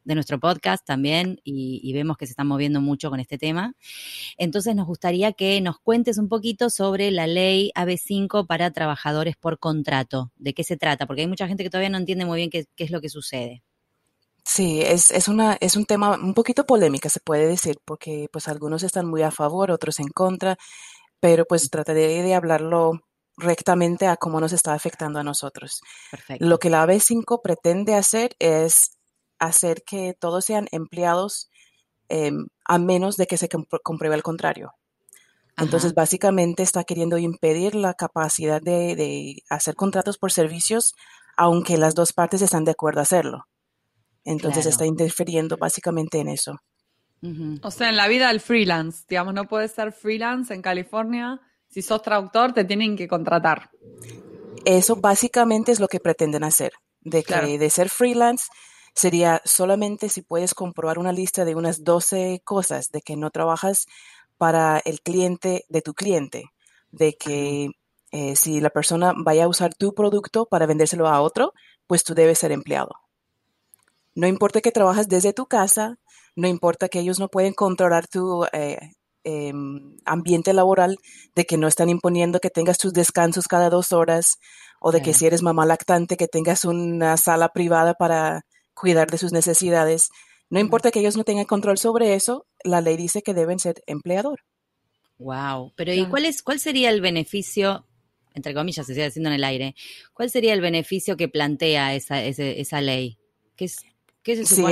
de 0.05 0.15
nuestro 0.15 0.41
podcast 0.41 0.85
también 0.85 1.41
y, 1.45 1.93
vemos 1.93 2.17
que 2.17 2.27
se 2.27 2.33
están 2.33 2.47
moviendo 2.47 2.81
mucho 2.81 3.11
con 3.11 3.21
este 3.21 3.39
tema. 3.39 3.75
Entonces 4.39 4.75
nos 4.75 4.87
gustaría 4.87 5.33
que 5.33 5.61
nos 5.61 5.79
cuentes 5.79 6.19
un 6.19 6.29
poquito 6.29 6.71
sobre 6.71 7.11
la 7.11 7.27
ley 7.27 7.71
AB5 7.75 8.47
para 8.47 8.71
trabajadores 8.71 9.37
por 9.37 9.59
contrato, 9.59 10.33
de 10.37 10.55
qué 10.55 10.65
se 10.65 10.77
trata, 10.77 11.07
porque 11.07 11.23
hay 11.23 11.29
mucha 11.29 11.47
gente 11.47 11.63
que 11.63 11.71
todavía 11.71 11.91
no 11.91 11.99
entiende 11.99 12.25
muy 12.25 12.39
bien 12.39 12.51
qué, 12.51 12.67
es 12.77 12.91
lo 12.91 13.01
que 13.01 13.09
sucede. 13.09 13.63
Sí, 14.61 14.83
es, 14.83 15.11
es, 15.11 15.27
una, 15.29 15.57
es 15.63 15.75
un 15.75 15.87
tema 15.87 16.19
un 16.19 16.35
poquito 16.35 16.67
polémica, 16.67 17.09
se 17.09 17.21
puede 17.21 17.47
decir, 17.49 17.79
porque 17.87 18.29
pues 18.31 18.47
algunos 18.47 18.83
están 18.83 19.07
muy 19.07 19.23
a 19.23 19.31
favor, 19.31 19.71
otros 19.71 19.99
en 20.01 20.09
contra, 20.09 20.59
pero 21.19 21.47
pues 21.47 21.71
trataré 21.71 22.23
de 22.23 22.35
hablarlo 22.35 23.01
rectamente 23.39 24.07
a 24.07 24.19
cómo 24.19 24.39
nos 24.39 24.53
está 24.53 24.75
afectando 24.75 25.19
a 25.19 25.23
nosotros. 25.23 25.81
Lo 26.41 26.59
que 26.59 26.69
la 26.69 26.85
AB5 26.85 27.41
pretende 27.43 27.95
hacer 27.95 28.37
es 28.39 28.99
hacer 29.39 29.83
que 29.83 30.13
todos 30.21 30.45
sean 30.45 30.69
empleados 30.73 31.49
em, 32.11 32.49
a 32.67 32.79
menos 32.79 33.17
de 33.17 33.27
que 33.27 33.39
se 33.39 33.49
compruebe 33.83 34.15
el 34.15 34.23
contrario. 34.23 34.75
Entonces, 35.57 35.95
básicamente 35.95 36.63
está 36.63 36.85
queriendo 36.85 37.17
impedir 37.17 37.75
la 37.75 37.95
capacidad 37.95 38.61
de, 38.61 39.43
hacer 39.49 39.75
contratos 39.75 40.19
por 40.19 40.33
servicios, 40.33 40.95
aunque 41.39 41.79
las 41.79 41.95
dos 41.95 42.13
partes 42.13 42.43
están 42.43 42.67
de 42.67 42.73
acuerdo 42.73 43.01
a 43.01 43.05
hacerlo. 43.05 43.47
Entonces, 44.31 44.67
está 44.67 44.87
interfiriendo 44.87 45.57
básicamente 45.57 46.19
en 46.21 46.29
eso. 46.29 46.57
O 47.63 47.71
sea, 47.71 47.91
en 47.91 47.97
la 47.97 48.09
vida 48.09 48.29
del 48.29 48.41
freelance, 48.41 49.05
digamos, 49.09 49.35
no 49.35 49.47
puedes 49.47 49.73
ser 49.73 49.93
freelance 49.93 50.55
en 50.55 50.63
California 50.63 51.41
si 51.69 51.83
sos 51.83 52.03
traductor, 52.03 52.53
te 52.53 52.65
tienen 52.65 52.97
que 52.97 53.07
contratar. 53.07 53.71
Eso 54.65 54.97
básicamente 54.97 55.71
es 55.71 55.79
lo 55.79 55.87
que 55.87 56.01
pretenden 56.01 56.45
hacer. 56.45 56.73
De 57.01 57.23
que 57.23 57.59
de 57.59 57.71
ser 57.71 57.89
freelance 57.89 58.47
sería 58.95 59.41
solamente 59.45 60.09
si 60.09 60.23
puedes 60.23 60.53
comprobar 60.53 60.99
una 60.99 61.13
lista 61.13 61.45
de 61.45 61.55
unas 61.55 61.85
12 61.85 62.43
cosas, 62.45 62.91
de 62.91 63.01
que 63.01 63.17
no 63.17 63.31
trabajas 63.31 63.87
para 64.37 64.81
el 64.85 65.01
cliente 65.01 65.65
de 65.69 65.81
tu 65.81 65.95
cliente, 65.95 66.45
de 66.91 67.15
que 67.15 67.71
eh, 68.11 68.35
si 68.37 68.61
la 68.61 68.71
persona 68.71 69.15
vaya 69.17 69.45
a 69.45 69.49
usar 69.49 69.73
tu 69.75 69.95
producto 69.95 70.47
para 70.47 70.67
vendérselo 70.67 71.07
a 71.07 71.21
otro, 71.21 71.53
pues 71.87 72.03
tú 72.03 72.15
debes 72.15 72.39
ser 72.39 72.51
empleado. 72.51 72.91
No 74.15 74.27
importa 74.27 74.61
que 74.61 74.73
trabajas 74.73 75.09
desde 75.09 75.33
tu 75.33 75.47
casa, 75.47 75.99
no 76.37 76.49
importa 76.49 76.89
que 76.89 77.01
ellos 77.01 77.19
no 77.19 77.29
pueden 77.29 77.55
controlar 77.55 78.07
tu 78.09 78.45
eh, 78.53 78.79
Em, 79.23 79.99
ambiente 80.07 80.55
laboral 80.55 80.97
de 81.35 81.45
que 81.45 81.59
no 81.59 81.69
están 81.69 81.91
imponiendo 81.91 82.41
que 82.41 82.49
tengas 82.49 82.79
tus 82.79 82.95
descansos 82.95 83.49
cada 83.49 83.69
dos 83.69 83.93
horas 83.93 84.39
o 84.81 84.93
de 84.93 85.03
que 85.03 85.13
si 85.13 85.27
eres 85.27 85.43
mamá 85.43 85.67
lactante 85.67 86.17
que 86.17 86.27
tengas 86.27 86.65
una 86.65 87.19
sala 87.19 87.51
privada 87.51 87.93
para 87.93 88.47
cuidar 88.73 89.11
de 89.11 89.19
sus 89.19 89.31
necesidades. 89.31 90.09
No 90.49 90.59
importa 90.59 90.91
que 90.91 91.01
ellos 91.01 91.19
no 91.19 91.25
tengan 91.25 91.45
control 91.45 91.77
sobre 91.77 92.15
eso, 92.15 92.47
la 92.65 92.81
ley 92.81 92.97
dice 92.97 93.21
que 93.21 93.35
deben 93.35 93.59
ser 93.59 93.83
empleador. 93.87 94.41
Wow, 95.19 95.75
pero 95.77 95.93
¿y 95.93 96.07
cuál 96.07 96.25
es 96.25 96.43
cuál 96.43 96.59
sería 96.59 96.89
el 96.89 97.03
beneficio 97.03 97.85
entre 98.33 98.55
comillas 98.55 98.87
se 98.87 98.95
sigue 98.95 99.05
diciendo 99.05 99.29
en 99.29 99.35
el 99.35 99.45
aire? 99.45 99.75
¿Cuál 100.15 100.31
sería 100.31 100.55
el 100.55 100.63
beneficio 100.63 101.19
que 101.19 101.29
plantea 101.29 101.95
esa, 101.95 102.23
esa 102.23 102.81
ley? 102.81 103.19
¿Qué 103.55 103.67
es, 103.67 103.85
sí, 104.25 104.63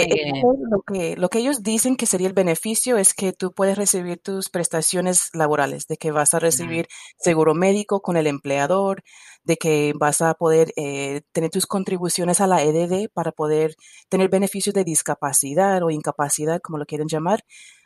Lo, 0.71 0.83
que, 0.83 1.17
lo 1.17 1.29
que 1.29 1.39
ellos 1.39 1.63
dicen 1.63 1.97
que 1.97 2.07
sería 2.07 2.29
el 2.29 2.35
beneficio 2.35 2.99
es 2.99 3.15
que 3.15 3.33
tú 3.33 3.53
puedes 3.53 3.77
recibir 3.77 4.19
tus 4.19 4.51
prestaciones 4.51 5.31
laborales, 5.33 5.87
de 5.87 5.97
que 5.97 6.11
vas 6.11 6.35
a 6.35 6.39
recibir 6.39 6.87
seguro 7.19 7.55
médico 7.55 8.01
con 8.01 8.17
el 8.17 8.27
empleador, 8.27 9.03
de 9.45 9.57
que 9.57 9.93
vas 9.99 10.21
a 10.21 10.35
poder 10.35 10.73
eh, 10.77 11.23
tener 11.33 11.51
tus 11.51 11.67
contribuciones 11.67 12.41
a 12.41 12.47
la 12.47 12.63
EDD 12.63 13.09
para 13.13 13.33
poder 13.33 13.75
tener 14.09 14.29
beneficios 14.29 14.75
de 14.75 14.85
discapacidad 14.85 15.83
o 15.83 15.91
incapacidad, 15.91 16.61
como 16.61 16.79
lo 16.79 16.85
quieren 16.85 17.09
llamar, 17.09 17.45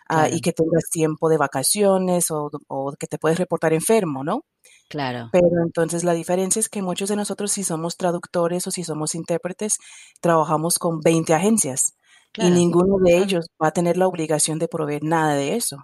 ah, 0.09 0.28
y 0.28 0.40
que 0.40 0.52
tengas 0.52 0.90
tiempo 0.90 1.28
de 1.28 1.38
vacaciones 1.38 2.31
o, 2.31 2.50
o 2.69 2.92
que 2.99 3.07
te 3.07 3.19
puedes 3.19 3.38
reportar 3.38 3.73
enfermo, 3.73 4.25
¿no? 4.25 4.45
Claro. 4.92 5.30
Pero 5.32 5.62
entonces 5.64 6.04
la 6.04 6.12
diferencia 6.12 6.61
es 6.61 6.68
que 6.68 6.82
muchos 6.82 7.08
de 7.08 7.16
nosotros, 7.16 7.50
si 7.50 7.64
somos 7.64 7.96
traductores 7.96 8.66
o 8.66 8.70
si 8.70 8.84
somos 8.84 9.14
intérpretes, 9.14 9.78
trabajamos 10.20 10.78
con 10.78 11.00
20 11.00 11.32
agencias 11.32 11.94
y 12.37 12.50
ninguno 12.50 12.99
de 13.02 13.16
ellos 13.16 13.46
va 13.62 13.68
a 13.68 13.72
tener 13.72 13.96
la 13.96 14.06
obligación 14.06 14.58
de 14.58 14.68
proveer 14.68 15.02
nada 15.02 15.34
de 15.34 15.56
eso. 15.56 15.78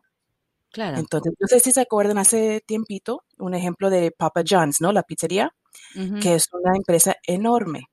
Claro. 0.71 0.99
Entonces, 0.99 1.33
no 1.41 1.47
sé 1.47 1.59
si 1.61 1.73
se 1.73 1.81
acuerdan 1.81 2.19
hace 2.19 2.61
tiempito 2.67 3.23
un 3.39 3.55
ejemplo 3.55 3.89
de 3.89 4.11
Papa 4.11 4.43
John's, 4.47 4.83
¿no? 4.83 4.93
La 4.93 5.03
pizzería, 5.03 5.55
que 6.21 6.35
es 6.35 6.45
una 6.53 6.77
empresa 6.77 7.15
enorme. 7.27 7.85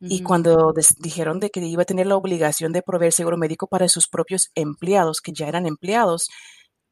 Y 0.00 0.22
cuando 0.22 0.74
dijeron 0.98 1.40
de 1.40 1.48
que 1.48 1.60
iba 1.60 1.80
a 1.82 1.86
tener 1.86 2.06
la 2.06 2.16
obligación 2.16 2.74
de 2.74 2.82
proveer 2.82 3.14
seguro 3.14 3.38
médico 3.38 3.68
para 3.68 3.88
sus 3.88 4.06
propios 4.06 4.50
empleados, 4.54 5.22
que 5.22 5.32
ya 5.32 5.48
eran 5.48 5.64
empleados, 5.64 6.28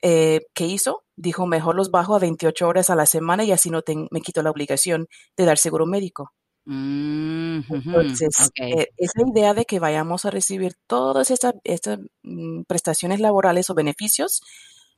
eh, 0.00 0.40
¿qué 0.54 0.64
hizo? 0.64 1.02
Dijo, 1.16 1.46
mejor 1.46 1.74
los 1.74 1.90
bajo 1.90 2.14
a 2.14 2.18
28 2.18 2.68
horas 2.68 2.90
a 2.90 2.94
la 2.94 3.06
semana 3.06 3.42
y 3.44 3.52
así 3.52 3.70
no 3.70 3.82
me 4.10 4.20
quito 4.20 4.42
la 4.42 4.50
obligación 4.50 5.08
de 5.36 5.44
dar 5.44 5.58
seguro 5.58 5.86
médico. 5.86 6.32
Mm, 6.66 7.60
Entonces, 7.70 8.50
eh, 8.60 8.88
esa 8.96 9.20
idea 9.32 9.54
de 9.54 9.64
que 9.64 9.78
vayamos 9.78 10.24
a 10.24 10.30
recibir 10.30 10.74
todas 10.86 11.30
estas, 11.30 11.54
mm, 12.22 12.62
prestaciones 12.66 13.20
laborales 13.20 13.70
o 13.70 13.74
beneficios, 13.74 14.42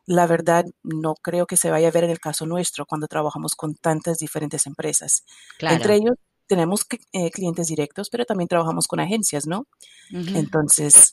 la 0.07 0.27
verdad 0.27 0.65
no 0.83 1.15
creo 1.15 1.47
que 1.47 1.59
se 1.59 1.71
vaya 1.71 1.89
a 1.89 1.91
ver 1.91 2.05
en 2.05 2.11
el 2.11 2.21
caso 2.21 2.47
nuestro 2.47 2.87
cuando 2.87 3.07
trabajamos 3.07 3.55
con 3.55 3.75
tantas 3.75 4.19
diferentes 4.19 4.67
empresas. 4.67 5.25
Entre 5.61 5.97
ellos 5.97 6.17
tenemos 6.47 6.87
eh, 7.13 7.31
clientes 7.31 7.69
directos, 7.69 8.09
pero 8.09 8.25
también 8.25 8.49
trabajamos 8.49 8.87
con 8.87 9.01
agencias, 9.01 9.47
¿no? 9.47 9.67
Entonces, 10.11 11.13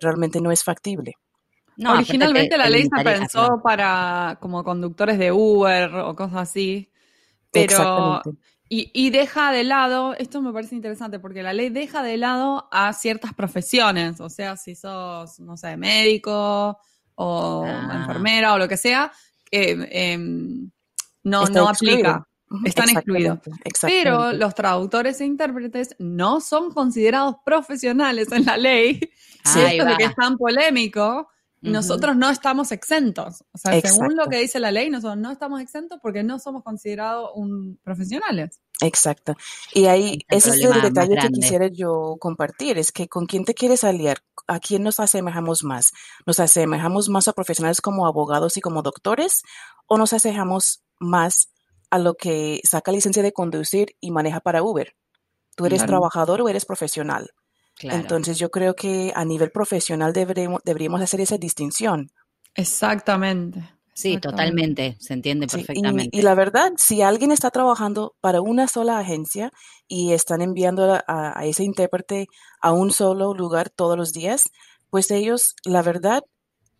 realmente 0.00 0.40
no 0.40 0.52
es 0.52 0.62
factible. 0.62 1.14
Originalmente 1.84 2.56
la 2.56 2.68
ley 2.68 2.84
se 2.84 3.04
pensó 3.04 3.60
para 3.62 4.38
como 4.40 4.64
conductores 4.64 5.18
de 5.18 5.32
Uber 5.32 5.94
o 5.94 6.16
cosas 6.16 6.48
así, 6.48 6.90
pero 7.50 8.22
y, 8.68 8.90
y, 8.92 9.10
deja 9.10 9.52
de 9.52 9.62
lado, 9.62 10.14
esto 10.14 10.42
me 10.42 10.52
parece 10.52 10.74
interesante 10.74 11.20
porque 11.20 11.42
la 11.42 11.52
ley 11.52 11.68
deja 11.68 12.02
de 12.02 12.16
lado 12.16 12.68
a 12.72 12.92
ciertas 12.92 13.32
profesiones, 13.32 14.20
o 14.20 14.28
sea, 14.28 14.56
si 14.56 14.74
sos, 14.74 15.38
no 15.38 15.56
sé, 15.56 15.76
médico 15.76 16.76
o 17.14 17.64
ah. 17.64 17.98
enfermera 18.00 18.54
o 18.54 18.58
lo 18.58 18.66
que 18.66 18.76
sea, 18.76 19.12
eh, 19.52 20.18
no, 21.22 21.44
no 21.46 21.68
aplica. 21.68 22.26
Están 22.64 22.90
excluidos. 22.90 23.40
Pero 23.82 24.32
los 24.32 24.54
traductores 24.54 25.20
e 25.20 25.24
intérpretes 25.24 25.96
no 25.98 26.40
son 26.40 26.70
considerados 26.70 27.36
profesionales 27.44 28.30
en 28.30 28.44
la 28.44 28.56
ley. 28.56 29.00
Esto 29.44 29.84
de 29.84 29.96
que 29.96 30.04
es 30.04 30.14
tan 30.14 30.36
polémico, 30.36 31.28
nosotros 31.66 32.16
no 32.16 32.30
estamos 32.30 32.72
exentos. 32.72 33.44
O 33.52 33.58
sea, 33.58 33.80
según 33.80 34.16
lo 34.16 34.26
que 34.26 34.38
dice 34.38 34.60
la 34.60 34.70
ley, 34.70 34.90
nosotros 34.90 35.18
no 35.18 35.30
estamos 35.30 35.60
exentos 35.60 35.98
porque 36.02 36.22
no 36.22 36.38
somos 36.38 36.62
considerados 36.62 37.30
un 37.34 37.78
profesionales. 37.82 38.60
Exacto. 38.80 39.34
Y 39.74 39.86
ahí, 39.86 40.20
ese 40.28 40.50
es 40.50 40.64
el 40.64 40.82
detalle 40.82 41.16
que 41.16 41.28
quisiera 41.28 41.68
yo 41.68 42.16
compartir, 42.20 42.78
es 42.78 42.92
que 42.92 43.08
con 43.08 43.26
quién 43.26 43.44
te 43.44 43.54
quieres 43.54 43.84
aliar, 43.84 44.18
a 44.46 44.60
quién 44.60 44.82
nos 44.82 45.00
asemejamos 45.00 45.64
más. 45.64 45.92
¿Nos 46.26 46.40
asemejamos 46.40 47.08
más 47.08 47.28
a 47.28 47.32
profesionales 47.32 47.80
como 47.80 48.06
abogados 48.06 48.56
y 48.56 48.60
como 48.60 48.82
doctores 48.82 49.42
o 49.86 49.98
nos 49.98 50.12
asemejamos 50.12 50.82
más 50.98 51.50
a 51.90 51.98
lo 51.98 52.14
que 52.14 52.60
saca 52.64 52.92
licencia 52.92 53.22
de 53.22 53.32
conducir 53.32 53.96
y 54.00 54.10
maneja 54.10 54.40
para 54.40 54.62
Uber? 54.62 54.94
¿Tú 55.56 55.64
eres 55.66 55.86
trabajador 55.86 56.42
o 56.42 56.48
eres 56.48 56.66
profesional? 56.66 57.30
Entonces 57.82 58.38
yo 58.38 58.50
creo 58.50 58.74
que 58.74 59.12
a 59.14 59.24
nivel 59.24 59.50
profesional 59.50 60.12
deberíamos, 60.12 60.62
deberíamos 60.64 61.00
hacer 61.00 61.20
esa 61.20 61.36
distinción. 61.36 62.10
Exactamente. 62.54 63.76
Sí, 63.94 64.18
totalmente, 64.18 64.96
se 65.00 65.14
entiende 65.14 65.46
perfectamente. 65.46 66.10
y, 66.12 66.20
la 66.20 66.34
verdad, 66.34 66.72
si 66.76 67.00
alguien 67.00 67.32
está 67.32 67.50
trabajando 67.50 68.14
para 68.20 68.42
una 68.42 68.68
sola 68.68 68.98
agencia 68.98 69.50
y 69.88 70.12
están 70.12 70.42
enviando 70.42 71.00
a, 71.06 71.46
ese 71.46 71.64
intérprete 71.64 72.26
a 72.60 72.72
un 72.72 72.90
solo 72.90 73.32
lugar 73.32 73.70
todos 73.70 73.96
los 73.96 74.12
días, 74.12 74.50
pues 74.90 75.10
ellos, 75.10 75.54
la 75.64 75.80
verdad, 75.80 76.22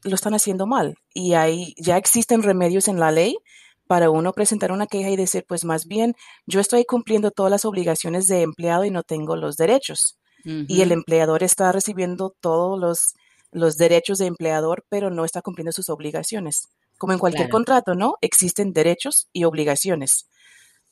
lo 0.02 0.14
están 0.14 0.34
haciendo 0.34 0.66
mal. 0.66 0.96
Y 1.14 1.32
ahí 1.32 1.74
ya 1.78 1.96
existen 1.96 2.42
remedios 2.42 2.86
en 2.86 3.00
la 3.00 3.10
ley 3.10 3.38
para 3.86 4.10
uno 4.10 4.34
presentar 4.34 4.70
una 4.70 4.86
queja 4.86 5.08
y 5.08 5.16
decir, 5.16 5.46
pues 5.48 5.64
más 5.64 5.86
bien, 5.86 6.16
yo 6.44 6.60
estoy 6.60 6.84
cumpliendo 6.84 7.30
todas 7.30 7.50
las 7.50 7.64
obligaciones 7.64 8.26
de 8.26 8.42
empleado 8.42 8.84
y 8.84 8.90
no 8.90 9.02
tengo 9.04 9.36
los 9.36 9.56
derechos 9.56 10.18
y 10.46 10.80
el 10.80 10.92
empleador 10.92 11.42
está 11.42 11.72
recibiendo 11.72 12.34
todos 12.40 12.78
los, 12.78 13.14
los 13.50 13.76
derechos 13.76 14.18
de 14.18 14.26
empleador, 14.26 14.84
pero 14.88 15.10
no 15.10 15.24
está 15.24 15.42
cumpliendo 15.42 15.72
sus 15.72 15.88
obligaciones. 15.88 16.68
Como 16.98 17.12
en 17.12 17.18
cualquier 17.18 17.48
contrato, 17.48 17.94
¿no? 17.94 18.16
Existen 18.22 18.72
derechos 18.72 19.28
y 19.32 19.44
obligaciones. 19.44 20.28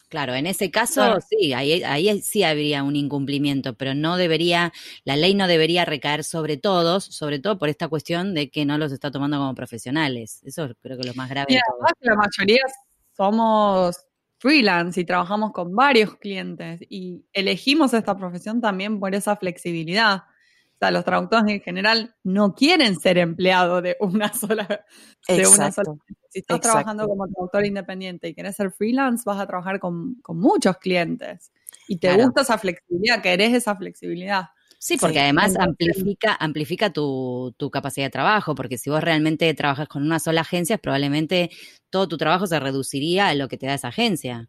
Claro, 0.09 0.35
en 0.35 0.47
ese 0.47 0.71
caso 0.71 1.19
sí, 1.29 1.55
ahí, 1.55 1.83
ahí 1.83 2.21
sí 2.21 2.45
habría 2.45 2.83
un 2.83 2.95
incumplimiento, 2.95 3.75
pero 3.75 3.95
no 3.95 4.17
debería, 4.17 4.73
la 5.05 5.17
ley 5.17 5.35
no 5.35 5.49
debería 5.49 5.85
recaer 5.85 6.23
sobre 6.23 6.57
todos, 6.57 7.05
sobre 7.05 7.41
todo 7.41 7.59
por 7.59 7.69
esta 7.69 7.89
cuestión 7.89 8.35
de 8.35 8.51
que 8.51 8.65
no 8.65 8.79
los 8.79 8.93
está 8.93 9.11
tomando 9.11 9.39
como 9.39 9.55
profesionales. 9.55 10.41
Eso 10.45 10.69
creo 10.83 10.97
que 10.97 11.01
es 11.01 11.07
lo 11.09 11.15
más 11.15 11.31
grave. 11.31 11.59
la 12.01 12.15
mayoría 12.15 12.63
somos 13.17 14.05
freelance 14.45 15.01
y 15.01 15.07
trabajamos 15.07 15.53
con 15.53 15.75
varios 15.75 16.17
clientes 16.19 16.79
y 16.91 17.25
elegimos 17.33 17.95
esta 17.95 18.15
profesión 18.15 18.61
también 18.61 19.01
por 19.01 19.15
esa 19.15 19.37
flexibilidad. 19.37 20.17
O 20.17 20.77
sea, 20.79 20.91
los 20.91 21.03
traductores 21.03 21.51
en 21.51 21.63
general 21.63 22.15
no 22.25 22.55
quieren 22.55 23.01
ser 23.01 23.17
empleados 23.17 23.83
de 23.83 23.97
una 24.01 24.35
sola. 24.35 24.85
De 25.27 25.47
una 25.47 25.73
sola. 25.73 25.95
Si 26.29 26.41
estás 26.41 26.61
trabajando 26.61 27.09
como 27.09 27.27
traductor 27.27 27.65
independiente 27.65 28.29
y 28.29 28.35
quieres 28.35 28.55
ser 28.55 28.71
freelance, 28.71 29.23
vas 29.25 29.41
a 29.41 29.47
trabajar 29.47 29.81
con, 29.81 30.17
muchos 30.29 30.77
clientes. 30.77 31.51
Y 31.89 31.97
te 31.97 32.15
gusta 32.15 32.43
esa 32.43 32.59
flexibilidad, 32.59 33.23
querés 33.23 33.55
esa 33.55 33.75
flexibilidad. 33.77 34.49
Sí, 34.85 34.99
porque 34.99 35.19
además 35.19 35.57
amplifica, 35.59 36.37
amplifica 36.39 36.93
tu, 36.93 37.55
tu, 37.57 37.71
capacidad 37.71 38.05
de 38.05 38.11
trabajo, 38.11 38.55
porque 38.55 38.77
si 38.77 38.91
vos 38.91 39.03
realmente 39.03 39.55
trabajas 39.55 39.89
con 39.89 40.03
una 40.03 40.19
sola 40.19 40.43
agencia, 40.43 40.77
probablemente 40.77 41.49
todo 41.89 42.07
tu 42.07 42.19
trabajo 42.19 42.47
se 42.47 42.61
reduciría 42.61 43.29
a 43.29 43.35
lo 43.35 43.49
que 43.49 43.57
te 43.57 43.65
da 43.65 43.73
esa 43.73 43.89
agencia. 43.89 44.47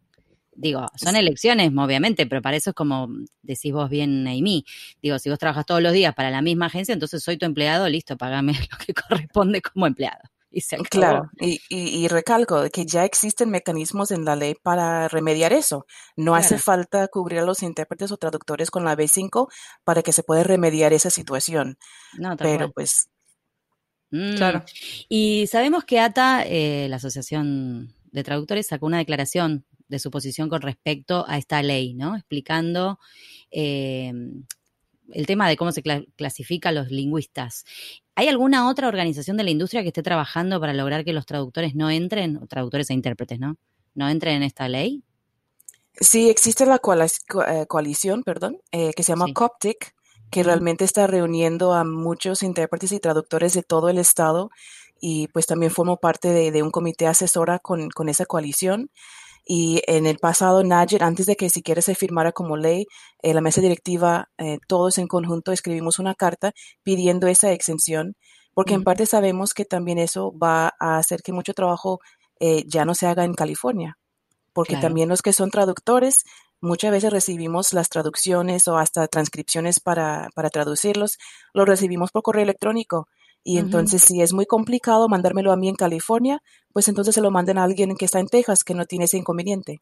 Digo, 0.54 0.88
son 0.94 1.16
elecciones, 1.16 1.72
obviamente, 1.74 2.26
pero 2.26 2.42
para 2.42 2.58
eso 2.58 2.70
es 2.70 2.76
como 2.76 3.08
decís 3.40 3.72
vos 3.72 3.88
bien, 3.88 4.28
Amy. 4.28 4.66
Digo, 5.00 5.18
si 5.18 5.30
vos 5.30 5.38
trabajas 5.38 5.64
todos 5.64 5.80
los 5.80 5.94
días 5.94 6.14
para 6.14 6.30
la 6.30 6.42
misma 6.42 6.66
agencia, 6.66 6.92
entonces 6.92 7.22
soy 7.22 7.38
tu 7.38 7.46
empleado, 7.46 7.88
listo, 7.88 8.18
pagame 8.18 8.52
lo 8.70 8.76
que 8.76 8.92
corresponde 8.92 9.62
como 9.62 9.86
empleado. 9.86 10.20
Y 10.56 10.62
claro, 10.84 11.30
y, 11.38 11.60
y, 11.68 12.08
recalco 12.08 12.70
que 12.70 12.86
ya 12.86 13.04
existen 13.04 13.50
mecanismos 13.50 14.10
en 14.10 14.24
la 14.24 14.36
ley 14.36 14.54
para 14.54 15.06
remediar 15.06 15.52
eso. 15.52 15.84
No 16.16 16.34
hace 16.34 16.56
falta 16.56 17.08
cubrir 17.08 17.40
a 17.40 17.44
los 17.44 17.62
intérpretes 17.62 18.10
o 18.10 18.16
traductores 18.16 18.70
con 18.70 18.82
la 18.82 18.96
B5 18.96 19.48
para 19.84 20.02
que 20.02 20.12
se 20.12 20.22
pueda 20.22 20.44
remediar 20.44 20.94
esa 20.94 21.10
situación. 21.10 21.76
No, 22.18 22.38
Pero 22.38 22.72
pues... 22.72 23.10
Mm. 24.10 24.36
Claro. 24.36 24.64
Y 25.10 25.46
sabemos 25.48 25.84
que 25.84 26.00
ATA, 26.00 26.44
eh, 26.46 26.86
la 26.88 26.96
Asociación 26.96 27.92
de 28.12 28.24
Traductores, 28.24 28.66
sacó 28.66 28.86
una 28.86 28.98
declaración 28.98 29.66
de 29.88 29.98
su 29.98 30.10
posición 30.10 30.48
con 30.48 30.62
respecto 30.62 31.26
a 31.28 31.36
esta 31.36 31.62
ley, 31.62 31.92
¿no? 31.92 32.16
Explicando 32.16 32.98
eh, 33.50 34.10
el 35.12 35.26
tema 35.26 35.50
de 35.50 35.56
cómo 35.58 35.70
se 35.70 35.82
clasifica 36.16 36.70
a 36.70 36.72
los 36.72 36.90
lingüistas. 36.90 37.64
¿Hay 38.18 38.28
alguna 38.28 38.68
otra 38.68 38.88
organización 38.88 39.36
de 39.36 39.44
la 39.44 39.50
industria 39.50 39.82
que 39.82 39.88
esté 39.88 40.02
trabajando 40.02 40.58
para 40.58 40.72
lograr 40.72 41.04
que 41.04 41.12
los 41.12 41.26
traductores 41.26 41.74
no 41.74 41.90
entren, 41.90 42.40
traductores 42.48 42.88
e 42.88 42.94
intérpretes, 42.94 43.38
¿no? 43.38 43.58
No 43.94 44.08
entren 44.08 44.36
en 44.36 44.42
esta 44.42 44.68
ley? 44.68 45.04
Sí, 46.00 46.30
existe 46.30 46.64
la 46.64 46.76
eh, 46.76 47.66
coalición, 47.68 48.22
perdón, 48.22 48.58
eh, 48.72 48.92
que 48.96 49.02
se 49.02 49.12
llama 49.12 49.26
Coptic, 49.34 49.94
que 50.30 50.42
realmente 50.42 50.84
está 50.84 51.06
reuniendo 51.06 51.74
a 51.74 51.84
muchos 51.84 52.42
intérpretes 52.42 52.92
y 52.92 53.00
traductores 53.00 53.52
de 53.52 53.62
todo 53.62 53.90
el 53.90 53.98
estado 53.98 54.50
y 54.98 55.28
pues 55.28 55.46
también 55.46 55.70
formo 55.70 55.98
parte 55.98 56.28
de, 56.28 56.62
un 56.62 56.70
comité 56.70 57.06
asesora 57.06 57.58
con, 57.58 57.90
con 57.90 58.08
esa 58.08 58.24
coalición 58.24 58.90
y 59.48 59.80
en 59.86 60.06
el 60.06 60.18
pasado, 60.18 60.64
Nayer, 60.64 61.04
antes 61.04 61.26
de 61.26 61.36
que 61.36 61.48
siquiera 61.50 61.80
se 61.80 61.94
firmara 61.94 62.32
como 62.32 62.56
ley, 62.56 62.86
eh, 63.22 63.32
la 63.32 63.40
mesa 63.40 63.60
directiva, 63.60 64.28
eh, 64.38 64.58
todos 64.66 64.98
en 64.98 65.06
conjunto 65.06 65.52
escribimos 65.52 66.00
una 66.00 66.16
carta 66.16 66.52
pidiendo 66.82 67.28
esa 67.28 67.52
exención, 67.52 68.16
porque 68.54 68.74
en 68.74 68.82
parte 68.82 69.06
sabemos 69.06 69.54
que 69.54 69.64
también 69.64 69.98
eso 69.98 70.36
va 70.36 70.74
a 70.80 70.98
hacer 70.98 71.22
que 71.22 71.32
mucho 71.32 71.54
trabajo 71.54 72.00
eh, 72.40 72.64
ya 72.66 72.84
no 72.84 72.96
se 72.96 73.06
haga 73.06 73.24
en 73.24 73.34
California, 73.34 73.96
porque 74.52 74.76
también 74.78 75.08
los 75.08 75.22
que 75.22 75.32
son 75.32 75.52
traductores, 75.52 76.24
muchas 76.60 76.90
veces 76.90 77.12
recibimos 77.12 77.72
las 77.72 77.88
traducciones 77.88 78.66
o 78.66 78.78
hasta 78.78 79.06
transcripciones 79.06 79.78
para, 79.78 80.28
para 80.34 80.50
traducirlos, 80.50 81.18
los 81.54 81.68
recibimos 81.68 82.10
por 82.10 82.22
correo 82.22 82.42
electrónico 82.42 83.06
y 83.48 83.58
entonces, 83.58 84.02
si 84.02 84.20
es 84.20 84.32
muy 84.32 84.44
complicado 84.44 85.08
mandármelo 85.08 85.52
a 85.52 85.56
mí 85.56 85.68
en 85.68 85.76
California, 85.76 86.42
pues 86.72 86.88
entonces 86.88 87.14
se 87.14 87.20
lo 87.20 87.30
manden 87.30 87.58
a 87.58 87.62
alguien 87.62 87.96
que 87.96 88.04
está 88.04 88.18
en 88.18 88.26
Texas, 88.26 88.64
que 88.64 88.74
no 88.74 88.86
tiene 88.86 89.04
ese 89.04 89.18
inconveniente. 89.18 89.78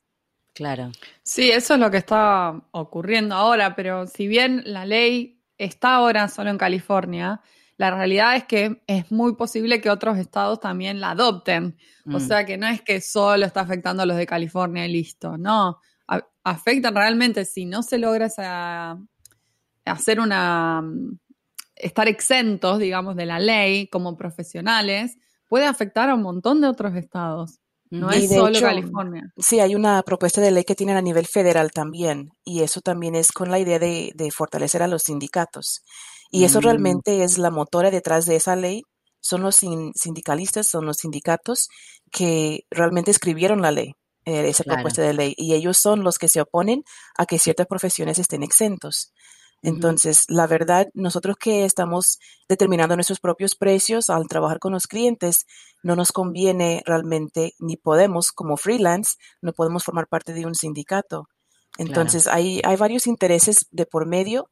Claro. 0.53 0.93
Sí, 1.23 1.51
eso 1.51 1.73
es 1.73 1.81
lo 1.81 1.91
que 1.91 1.97
está 1.97 2.61
ocurriendo 2.73 3.35
ahora, 3.35 3.75
pero 3.75 4.07
si 4.07 4.29
bien 4.29 4.63
la 4.67 4.85
ley 4.85 5.41
está 5.57 5.95
ahora 5.95 6.29
solo 6.29 6.51
en 6.51 6.59
California, 6.59 7.41
la 7.79 7.91
realidad 7.91 8.37
es 8.37 8.45
que 8.45 8.83
es 8.87 9.11
muy 9.11 9.35
posible 9.35 9.81
que 9.81 9.89
otros 9.89 10.19
estados 10.19 10.61
también 10.61 11.01
la 11.01 11.13
adopten. 11.13 11.79
O 12.07 12.19
mm. 12.19 12.21
sea 12.21 12.45
que 12.45 12.59
no 12.59 12.67
es 12.67 12.83
que 12.83 13.01
solo 13.01 13.47
está 13.47 13.63
afectando 13.63 14.03
a 14.03 14.07
los 14.07 14.19
de 14.19 14.27
California 14.27 14.85
y 14.85 14.93
listo, 14.93 15.39
no. 15.39 15.81
afecta 16.45 16.91
realmente 16.91 17.47
si 17.47 17.65
no 17.65 17.83
se 17.83 17.97
logra 17.97 18.29
hacer 19.87 20.21
una 20.21 20.83
estar 21.77 22.09
exentos, 22.09 22.79
digamos, 22.79 23.17
de 23.17 23.27
la 23.27 23.39
ley 23.39 23.89
como 23.89 24.17
profesionales 24.17 25.19
puede 25.49 25.67
afectar 25.67 26.09
a 26.09 26.15
un 26.15 26.23
montón 26.23 26.61
de 26.61 26.69
otros 26.69 26.95
estados. 26.97 27.61
No 27.91 28.11
es 28.11 28.29
solo 28.29 28.61
California. 28.61 29.33
Sí, 29.37 29.61
hay 29.61 29.77
una 29.77 30.03
propuesta 30.03 30.41
de 30.41 30.51
ley 30.51 30.65
que 30.65 30.75
tienen 30.75 30.97
a 30.97 31.03
nivel 31.03 31.27
federal 31.27 31.71
también, 31.71 32.33
y 32.45 32.63
eso 32.63 32.81
también 32.81 33.15
es 33.15 33.31
con 33.31 33.51
la 33.51 33.61
idea 33.61 33.79
de, 33.79 34.31
fortalecer 34.35 34.83
a 34.83 34.89
los 34.89 35.05
sindicatos. 35.05 35.85
Y 36.31 36.43
eso 36.45 36.59
mm. 36.59 36.63
realmente 36.65 37.23
es 37.23 37.39
la 37.39 37.51
motora 37.51 37.93
detrás 37.93 38.27
de 38.27 38.37
esa 38.37 38.57
ley. 38.57 38.83
Son 39.21 39.43
los 39.43 39.57
sindicalistas, 39.57 40.67
son 40.67 40.87
los 40.87 40.97
sindicatos 40.99 41.69
que 42.11 42.65
realmente 42.71 43.13
escribieron 43.13 43.63
la 43.63 43.71
ley, 43.71 43.95
eh, 44.25 44.49
esa 44.49 44.65
propuesta 44.65 45.03
de 45.03 45.15
ley, 45.15 45.35
y 45.37 45.55
ellos 45.55 45.79
son 45.79 46.03
los 46.03 46.19
que 46.19 46.29
se 46.29 46.41
oponen 46.41 46.83
a 47.17 47.27
que 47.27 47.39
ciertas 47.39 47.69
profesiones 47.69 48.19
estén 48.19 48.43
exentos. 48.43 49.13
Entonces, 49.65 50.25
la 50.29 50.47
verdad, 50.47 50.89
nosotros 50.93 51.37
que 51.39 51.65
estamos 51.65 52.19
determinando 52.49 52.97
nuestros 52.97 53.19
propios 53.19 53.57
precios 53.57 54.11
al 54.11 54.29
trabajar 54.29 54.59
con 54.59 54.75
los 54.75 54.87
clientes, 54.87 55.47
no 55.83 55.97
nos 55.97 56.13
conviene 56.13 56.83
realmente, 56.85 57.55
ni 57.59 57.79
podemos 57.79 58.31
como 58.31 58.59
freelance, 58.59 59.17
no 59.41 59.55
podemos 59.55 59.83
formar 59.83 60.07
parte 60.07 60.35
de 60.35 60.45
un 60.45 60.55
sindicato. 60.55 61.29
Entonces, 61.79 62.27
hay, 62.27 62.61
hay 62.63 62.77
varios 62.77 63.07
intereses 63.07 63.67
de 63.71 63.87
por 63.87 64.07
medio, 64.07 64.51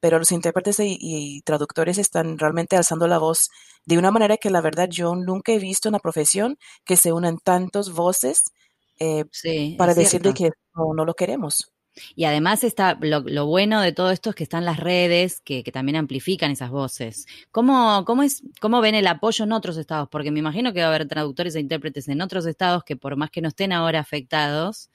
pero 0.00 0.18
los 0.18 0.32
intérpretes 0.32 0.76
y, 0.80 1.40
traductores 1.46 1.96
están 1.96 2.38
realmente 2.38 2.76
alzando 2.76 3.08
la 3.08 3.18
voz 3.18 3.48
de 3.86 3.96
una 3.96 4.10
manera 4.10 4.36
que 4.36 4.50
la 4.50 4.60
verdad 4.60 4.88
yo 4.90 5.16
nunca 5.16 5.52
he 5.52 5.58
visto 5.58 5.88
en 5.88 5.94
la 5.94 5.98
profesión 5.98 6.58
que 6.84 6.98
se 6.98 7.12
unan 7.12 7.38
tantos 7.38 7.94
voces 7.94 8.42
eh, 8.98 9.24
para 9.78 9.94
decirle 9.94 10.34
que 10.34 10.50
no 10.74 11.04
lo 11.06 11.14
queremos. 11.14 11.72
Y 12.14 12.24
además 12.24 12.64
está 12.64 12.98
lo, 13.00 13.46
bueno 13.46 13.80
de 13.80 13.92
todo 13.92 14.10
esto 14.10 14.30
es 14.30 14.36
que 14.36 14.44
están 14.44 14.64
las 14.64 14.78
redes 14.78 15.40
que, 15.40 15.62
también 15.70 15.96
amplifican 15.96 16.50
esas 16.50 16.70
voces. 16.70 17.26
¿Cómo, 17.50 18.04
cómo, 18.06 18.22
es, 18.22 18.42
¿Cómo 18.60 18.80
ven 18.80 18.94
el 18.94 19.06
apoyo 19.06 19.44
en 19.44 19.52
otros 19.52 19.76
estados? 19.76 20.08
Porque 20.10 20.30
me 20.30 20.40
imagino 20.40 20.72
que 20.72 20.80
va 20.80 20.86
a 20.86 20.88
haber 20.88 21.06
traductores 21.08 21.54
e 21.54 21.60
intérpretes 21.60 22.08
en 22.08 22.20
otros 22.20 22.46
estados 22.46 22.84
que 22.84 22.96
por 22.96 23.16
más 23.16 23.30
que 23.30 23.40
no 23.40 23.48
estén 23.48 23.72
ahora 23.72 24.00
afectados, 24.00 24.90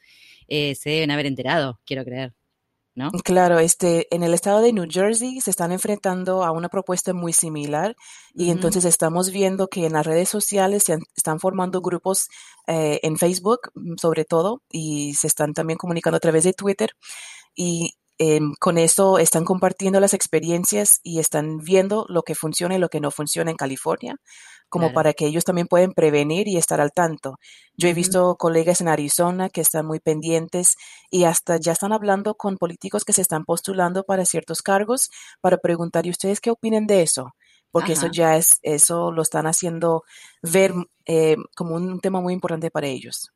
eh, 0.47 0.75
se 0.75 0.89
deben 0.91 1.11
haber 1.11 1.25
enterado, 1.25 1.79
quiero 1.85 2.03
creer. 2.03 2.33
Claro, 3.25 3.59
este, 3.59 4.07
en 4.15 4.23
el 4.23 4.33
estado 4.33 4.61
de 4.61 4.71
New 4.71 4.87
Jersey 4.89 5.41
se 5.41 5.51
están 5.51 5.73
enfrentando 5.73 6.45
a 6.45 6.51
una 6.51 6.69
propuesta 6.69 7.13
muy 7.13 7.33
similar 7.33 7.95
y 8.33 8.51
entonces 8.51 8.85
estamos 8.85 9.31
viendo 9.31 9.67
que 9.67 9.85
en 9.85 9.93
las 9.93 10.05
redes 10.05 10.29
sociales 10.29 10.83
se 10.85 10.97
están 11.15 11.39
formando 11.41 11.81
grupos 11.81 12.29
eh, 12.67 13.01
en 13.03 13.17
Facebook, 13.17 13.71
mm, 13.73 13.95
sobre 13.97 14.23
todo, 14.23 14.61
y 14.71 15.13
se 15.15 15.27
están 15.27 15.53
también 15.53 15.77
comunicando 15.77 16.15
a 16.17 16.21
través 16.21 16.45
de 16.45 16.53
Twitter 16.53 16.91
y 17.53 17.95
em, 18.17 18.53
con 18.59 18.77
eso 18.77 19.19
están 19.19 19.45
compartiendo 19.45 19.99
las 19.99 20.13
experiencias 20.13 20.99
y 21.03 21.19
están 21.19 21.57
viendo 21.57 22.05
lo 22.09 22.23
que 22.23 22.35
funciona 22.35 22.75
y 22.75 22.79
lo 22.79 22.89
que 22.89 22.99
no 22.99 23.11
funciona 23.11 23.51
en 23.51 23.57
California 23.57 24.17
como 24.69 24.91
para 24.91 25.13
que 25.13 25.25
ellos 25.25 25.43
también 25.43 25.67
pueden 25.67 25.93
prevenir 25.93 26.47
y 26.47 26.57
estar 26.57 26.81
al 26.81 26.91
tanto. 26.91 27.37
Yo 27.77 27.87
he 27.87 27.93
visto 27.93 28.35
colegas 28.35 28.81
en 28.81 28.87
Arizona 28.87 29.49
que 29.49 29.61
están 29.61 29.85
muy 29.85 29.99
pendientes 29.99 30.75
y 31.09 31.23
hasta 31.23 31.57
ya 31.57 31.71
están 31.71 31.93
hablando 31.93 32.35
con 32.35 32.57
políticos 32.57 33.05
que 33.05 33.13
se 33.13 33.21
están 33.21 33.45
postulando 33.45 34.03
para 34.03 34.25
ciertos 34.25 34.61
cargos 34.61 35.09
para 35.39 35.57
preguntar, 35.57 36.05
¿y 36.05 36.09
ustedes 36.09 36.41
qué 36.41 36.51
opinan 36.51 36.87
de 36.87 37.03
eso? 37.03 37.35
Porque 37.71 37.93
eso 37.93 38.07
ya 38.07 38.37
es, 38.37 38.59
eso 38.61 39.11
lo 39.11 39.21
están 39.21 39.47
haciendo 39.47 40.03
ver 40.41 40.73
eh, 41.05 41.35
como 41.55 41.75
un 41.75 41.99
tema 41.99 42.21
muy 42.21 42.33
importante 42.33 42.71
para 42.71 42.87
ellos. 42.87 43.31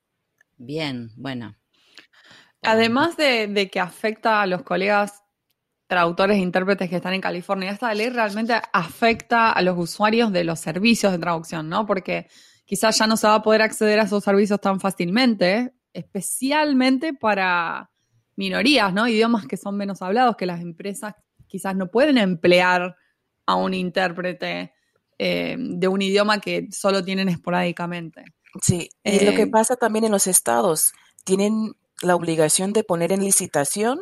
Bien, 0.58 1.12
bueno. 1.15 1.59
Además 2.62 3.17
de, 3.17 3.48
de 3.48 3.69
que 3.69 3.80
afecta 3.80 4.41
a 4.41 4.48
los 4.48 4.63
colegas 4.63 5.24
traductores 5.89 6.38
e 6.38 6.41
intérpretes 6.41 6.88
que 6.88 6.98
están 6.98 7.15
en 7.15 7.22
California. 7.22 7.72
Esta 7.72 7.91
ley 7.95 8.10
realmente 8.10 8.54
afecta 8.72 9.52
a 9.52 9.62
los 9.63 9.76
usuarios 9.76 10.32
de 10.32 10.43
los 10.43 10.60
servicios 10.60 11.12
de 11.12 11.17
traducción, 11.17 11.67
¿no? 11.67 11.88
Porque 11.88 12.28
quizás 12.63 12.95
ya 13.00 13.08
no 13.08 13.17
se 13.17 13.26
va 13.26 13.36
a 13.36 13.41
poder 13.41 13.63
acceder 13.63 14.00
a 14.00 14.04
esos 14.04 14.24
servicios 14.24 14.62
tan 14.62 14.80
fácilmente, 14.80 15.74
especialmente 15.91 17.13
para 17.15 17.89
minorías, 18.36 18.93
¿no? 18.93 19.08
Idiomas 19.08 19.48
que 19.48 19.58
son 19.58 19.78
menos 19.78 20.04
hablados, 20.04 20.36
que 20.36 20.45
las 20.45 20.62
empresas 20.62 21.15
quizás 21.48 21.76
no 21.76 21.88
pueden 21.88 22.19
emplear 22.19 22.95
a 23.48 23.56
un 23.56 23.74
intérprete 23.74 24.72
eh, 25.17 25.58
de 25.58 25.88
un 25.88 26.04
idioma 26.04 26.39
que 26.39 26.67
solo 26.72 27.04
tienen 27.04 27.30
esporádicamente. 27.30 28.26
Sí, 28.62 28.89
y 29.04 29.26
lo 29.26 29.32
que 29.32 29.41
eh, 29.41 29.48
pasa 29.48 29.76
también 29.76 30.06
en 30.06 30.12
los 30.12 30.28
estados, 30.28 30.93
tienen 31.26 31.74
la 32.02 32.16
obligación 32.16 32.74
de 32.74 32.84
poner 32.84 33.12
en 33.12 33.24
licitación 33.24 34.02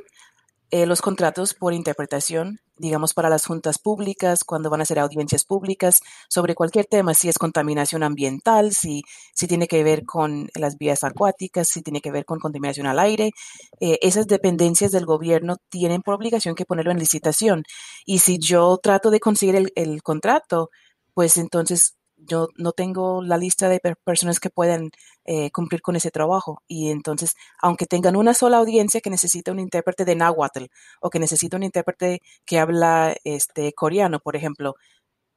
eh, 0.69 0.85
los 0.85 1.01
contratos 1.01 1.53
por 1.53 1.73
interpretación, 1.73 2.59
digamos, 2.77 3.13
para 3.13 3.29
las 3.29 3.45
juntas 3.45 3.79
públicas, 3.79 4.43
cuando 4.43 4.69
van 4.69 4.81
a 4.81 4.83
hacer 4.83 4.99
audiencias 4.99 5.45
públicas 5.45 6.01
sobre 6.27 6.55
cualquier 6.55 6.85
tema, 6.85 7.13
si 7.13 7.29
es 7.29 7.37
contaminación 7.37 8.03
ambiental, 8.03 8.73
si, 8.73 9.03
si 9.33 9.47
tiene 9.47 9.67
que 9.67 9.83
ver 9.83 10.05
con 10.05 10.49
las 10.55 10.77
vías 10.77 11.05
acuáticas, 11.05 11.69
si 11.69 11.81
tiene 11.81 12.01
que 12.01 12.11
ver 12.11 12.25
con 12.25 12.39
contaminación 12.39 12.85
al 12.85 12.99
aire. 12.99 13.31
Eh, 13.79 13.97
esas 14.01 14.27
dependencias 14.27 14.91
del 14.91 15.05
gobierno 15.05 15.55
tienen 15.69 16.01
por 16.01 16.15
obligación 16.15 16.53
que 16.53 16.65
ponerlo 16.65 16.91
en 16.91 16.99
licitación. 16.99 17.63
Y 18.05 18.19
si 18.19 18.37
yo 18.37 18.77
trato 18.83 19.09
de 19.09 19.21
conseguir 19.21 19.55
el, 19.55 19.71
el 19.75 20.03
contrato, 20.03 20.69
pues 21.13 21.37
entonces 21.37 21.96
yo 22.17 22.49
no 22.55 22.71
tengo 22.71 23.21
la 23.21 23.37
lista 23.37 23.69
de 23.69 23.79
personas 24.03 24.39
que 24.39 24.49
puedan 24.49 24.91
eh, 25.25 25.51
cumplir 25.51 25.81
con 25.81 25.95
ese 25.95 26.11
trabajo. 26.11 26.63
Y 26.67 26.89
entonces, 26.89 27.35
aunque 27.61 27.85
tengan 27.85 28.15
una 28.15 28.33
sola 28.33 28.57
audiencia 28.57 29.01
que 29.01 29.09
necesita 29.09 29.51
un 29.51 29.59
intérprete 29.59 30.05
de 30.05 30.15
náhuatl 30.15 30.65
o 31.01 31.09
que 31.09 31.19
necesita 31.19 31.57
un 31.57 31.63
intérprete 31.63 32.21
que 32.45 32.59
habla 32.59 33.15
este, 33.23 33.73
coreano, 33.73 34.19
por 34.19 34.35
ejemplo, 34.35 34.75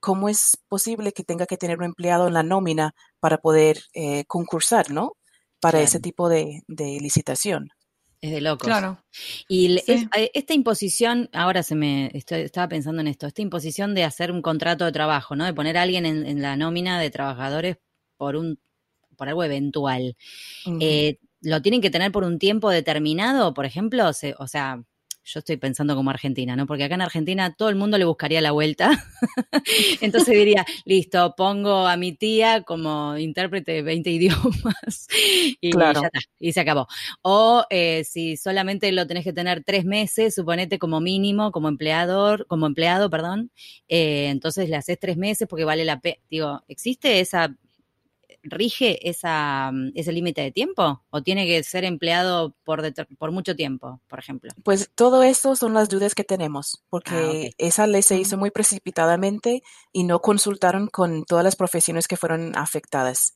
¿cómo 0.01 0.29
es 0.29 0.59
posible 0.69 1.13
que 1.13 1.25
tenga 1.25 1.47
que 1.47 1.59
tener 1.59 1.79
un 1.79 1.85
empleado 1.85 2.29
en 2.29 2.35
la 2.35 2.43
nómina 2.43 2.95
para 3.21 3.39
poder 3.39 3.81
eh, 3.95 4.25
concursar, 4.27 4.91
¿no? 4.91 5.17
Para 5.61 5.81
ese 5.83 6.01
tipo 6.01 6.29
de 6.29 6.63
licitación. 6.69 7.71
Es 8.21 8.33
de 8.33 8.41
locos. 8.41 8.67
Claro. 8.67 9.03
Y 9.49 9.79
eh, 9.87 10.31
esta 10.35 10.53
imposición, 10.53 11.31
ahora 11.33 11.63
se 11.63 11.75
me 11.75 12.11
estaba 12.13 12.69
pensando 12.69 13.01
en 13.01 13.09
esto, 13.09 13.27
esta 13.27 13.41
imposición 13.41 13.95
de 13.95 14.05
hacer 14.05 14.31
un 14.31 14.43
contrato 14.43 14.85
de 14.85 14.93
trabajo, 14.93 15.37
¿no? 15.37 15.47
De 15.47 15.55
poner 15.55 15.79
a 15.79 15.83
alguien 15.83 16.05
en, 16.05 16.43
la 16.43 16.57
nómina 16.57 17.01
de 17.01 17.11
trabajadores 17.11 17.79
por 18.17 18.37
un 18.37 18.59
por 19.17 19.29
algo 19.29 19.45
eventual. 19.45 20.17
Eh, 20.81 21.19
¿Lo 21.43 21.61
tienen 21.61 21.83
que 21.83 21.91
tener 21.91 22.11
por 22.11 22.25
un 22.25 22.39
tiempo 22.39 22.71
determinado, 22.71 23.53
por 23.53 23.67
ejemplo? 23.67 24.09
o 24.09 24.47
sea, 24.47 24.83
yo 25.25 25.41
estoy 25.41 25.57
pensando 25.57 25.95
como 25.95 26.11
Argentina, 26.11 26.57
¿no? 26.57 26.67
Porque 26.67 26.85
acá 26.85 26.95
en 26.95 27.03
Argentina 27.03 27.55
todo 27.55 27.69
el 27.69 27.77
mundo 27.77 27.99
le 27.99 28.05
buscaría 28.05 28.41
la 28.41 28.53
vuelta. 28.53 28.91
Entonces 30.01 30.35
diría, 30.35 30.65
listo, 30.85 31.35
pongo 31.37 31.87
a 31.87 31.97
mi 31.97 32.13
tía 32.13 32.63
como 32.63 33.17
intérprete 33.17 33.73
de 33.73 33.83
20 33.83 34.11
idiomas 34.11 35.09
y 35.61 35.77
ya 35.77 35.91
está, 35.91 36.11
y 36.39 36.53
se 36.53 36.61
acabó. 36.61 36.89
O 37.23 37.65
eh, 37.71 38.05
si 38.05 38.37
solamente 38.37 38.91
lo 38.93 39.07
tenés 39.07 39.25
que 39.25 39.33
tener 39.33 39.63
tres 39.65 39.85
meses, 39.85 40.35
suponete 40.35 40.79
como 40.79 41.01
mínimo, 41.01 41.53
como 41.53 41.69
empleador, 41.69 42.47
como 42.47 42.67
empleado, 42.67 43.11
perdón, 43.11 43.51
eh, 43.89 44.29
entonces 44.31 44.69
le 44.69 44.77
haces 44.77 44.99
tres 44.99 45.17
meses 45.17 45.47
porque 45.49 45.65
vale 45.65 45.85
la 45.85 46.01
pena. 46.01 46.17
Digo, 46.31 46.63
¿existe 46.69 47.21
esa 47.21 47.57
rige 48.43 49.09
esa, 49.09 49.71
mm, 49.73 49.93
ese 49.95 50.13
límite 50.13 50.41
de 50.41 50.53
tiempo 50.53 51.03
o 51.11 51.23
tiene 51.23 51.47
que 51.47 51.63
ser 51.63 51.85
empleado 51.85 52.55
por, 52.65 52.83
por 53.19 53.33
mucho 53.33 53.55
tiempo, 53.55 54.01
por 54.09 54.19
ejemplo? 54.19 54.51
Pues 54.63 54.91
todo 54.95 55.23
esto 55.23 55.57
son 55.57 55.75
las 55.75 55.89
dudas 55.89 56.15
que 56.15 56.25
tenemos, 56.25 56.83
porque 56.89 57.51
ah, 57.51 57.55
esa 57.59 57.87
ley 57.87 58.03
se 58.03 58.19
hizo 58.19 58.37
muy 58.37 58.51
precipitadamente 58.51 59.63
y 59.93 60.05
no 60.05 60.21
consultaron 60.21 60.89
con 60.89 61.25
todas 61.25 61.45
las 61.45 61.57
profesiones 61.57 62.09
que 62.09 62.17
fueron 62.17 62.57
afectadas. 62.57 63.35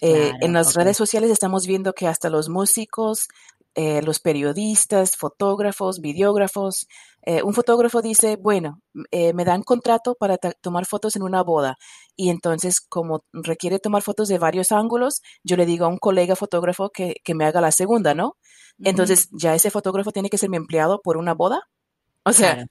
Eh, 0.00 0.32
en 0.40 0.52
las 0.52 0.74
redes 0.74 0.96
sociales 0.96 1.30
estamos 1.30 1.66
viendo 1.66 1.92
que 1.92 2.08
hasta 2.08 2.28
los 2.28 2.48
músicos, 2.48 3.28
eh, 3.74 4.02
los 4.02 4.20
periodistas, 4.20 5.16
fotógrafos, 5.16 6.00
videógrafos. 6.00 6.88
Eh, 7.24 7.42
un 7.42 7.54
fotógrafo 7.54 8.02
dice, 8.02 8.36
bueno, 8.36 8.80
eh, 9.12 9.32
me 9.32 9.44
dan 9.44 9.62
contrato 9.62 10.16
para 10.16 10.38
tomar 10.38 10.86
fotos 10.86 11.14
en 11.14 11.22
una 11.22 11.42
boda 11.42 11.76
y 12.16 12.30
entonces 12.30 12.80
como 12.80 13.24
requiere 13.32 13.78
tomar 13.78 14.02
fotos 14.02 14.26
de 14.28 14.38
varios 14.38 14.72
ángulos, 14.72 15.22
yo 15.44 15.56
le 15.56 15.64
digo 15.64 15.84
a 15.84 15.88
un 15.88 15.98
colega 15.98 16.34
fotógrafo 16.34 16.90
que, 16.90 17.14
me 17.34 17.44
haga 17.44 17.60
la 17.60 17.70
segunda, 17.70 18.14
¿no? 18.14 18.36
Entonces 18.82 19.28
ya 19.30 19.54
ese 19.54 19.70
fotógrafo 19.70 20.10
tiene 20.10 20.30
que 20.30 20.38
ser 20.38 20.50
mi 20.50 20.56
empleado 20.56 21.00
por 21.00 21.16
una 21.16 21.34
boda. 21.34 21.60
O 22.24 22.32
sea, 22.32 22.66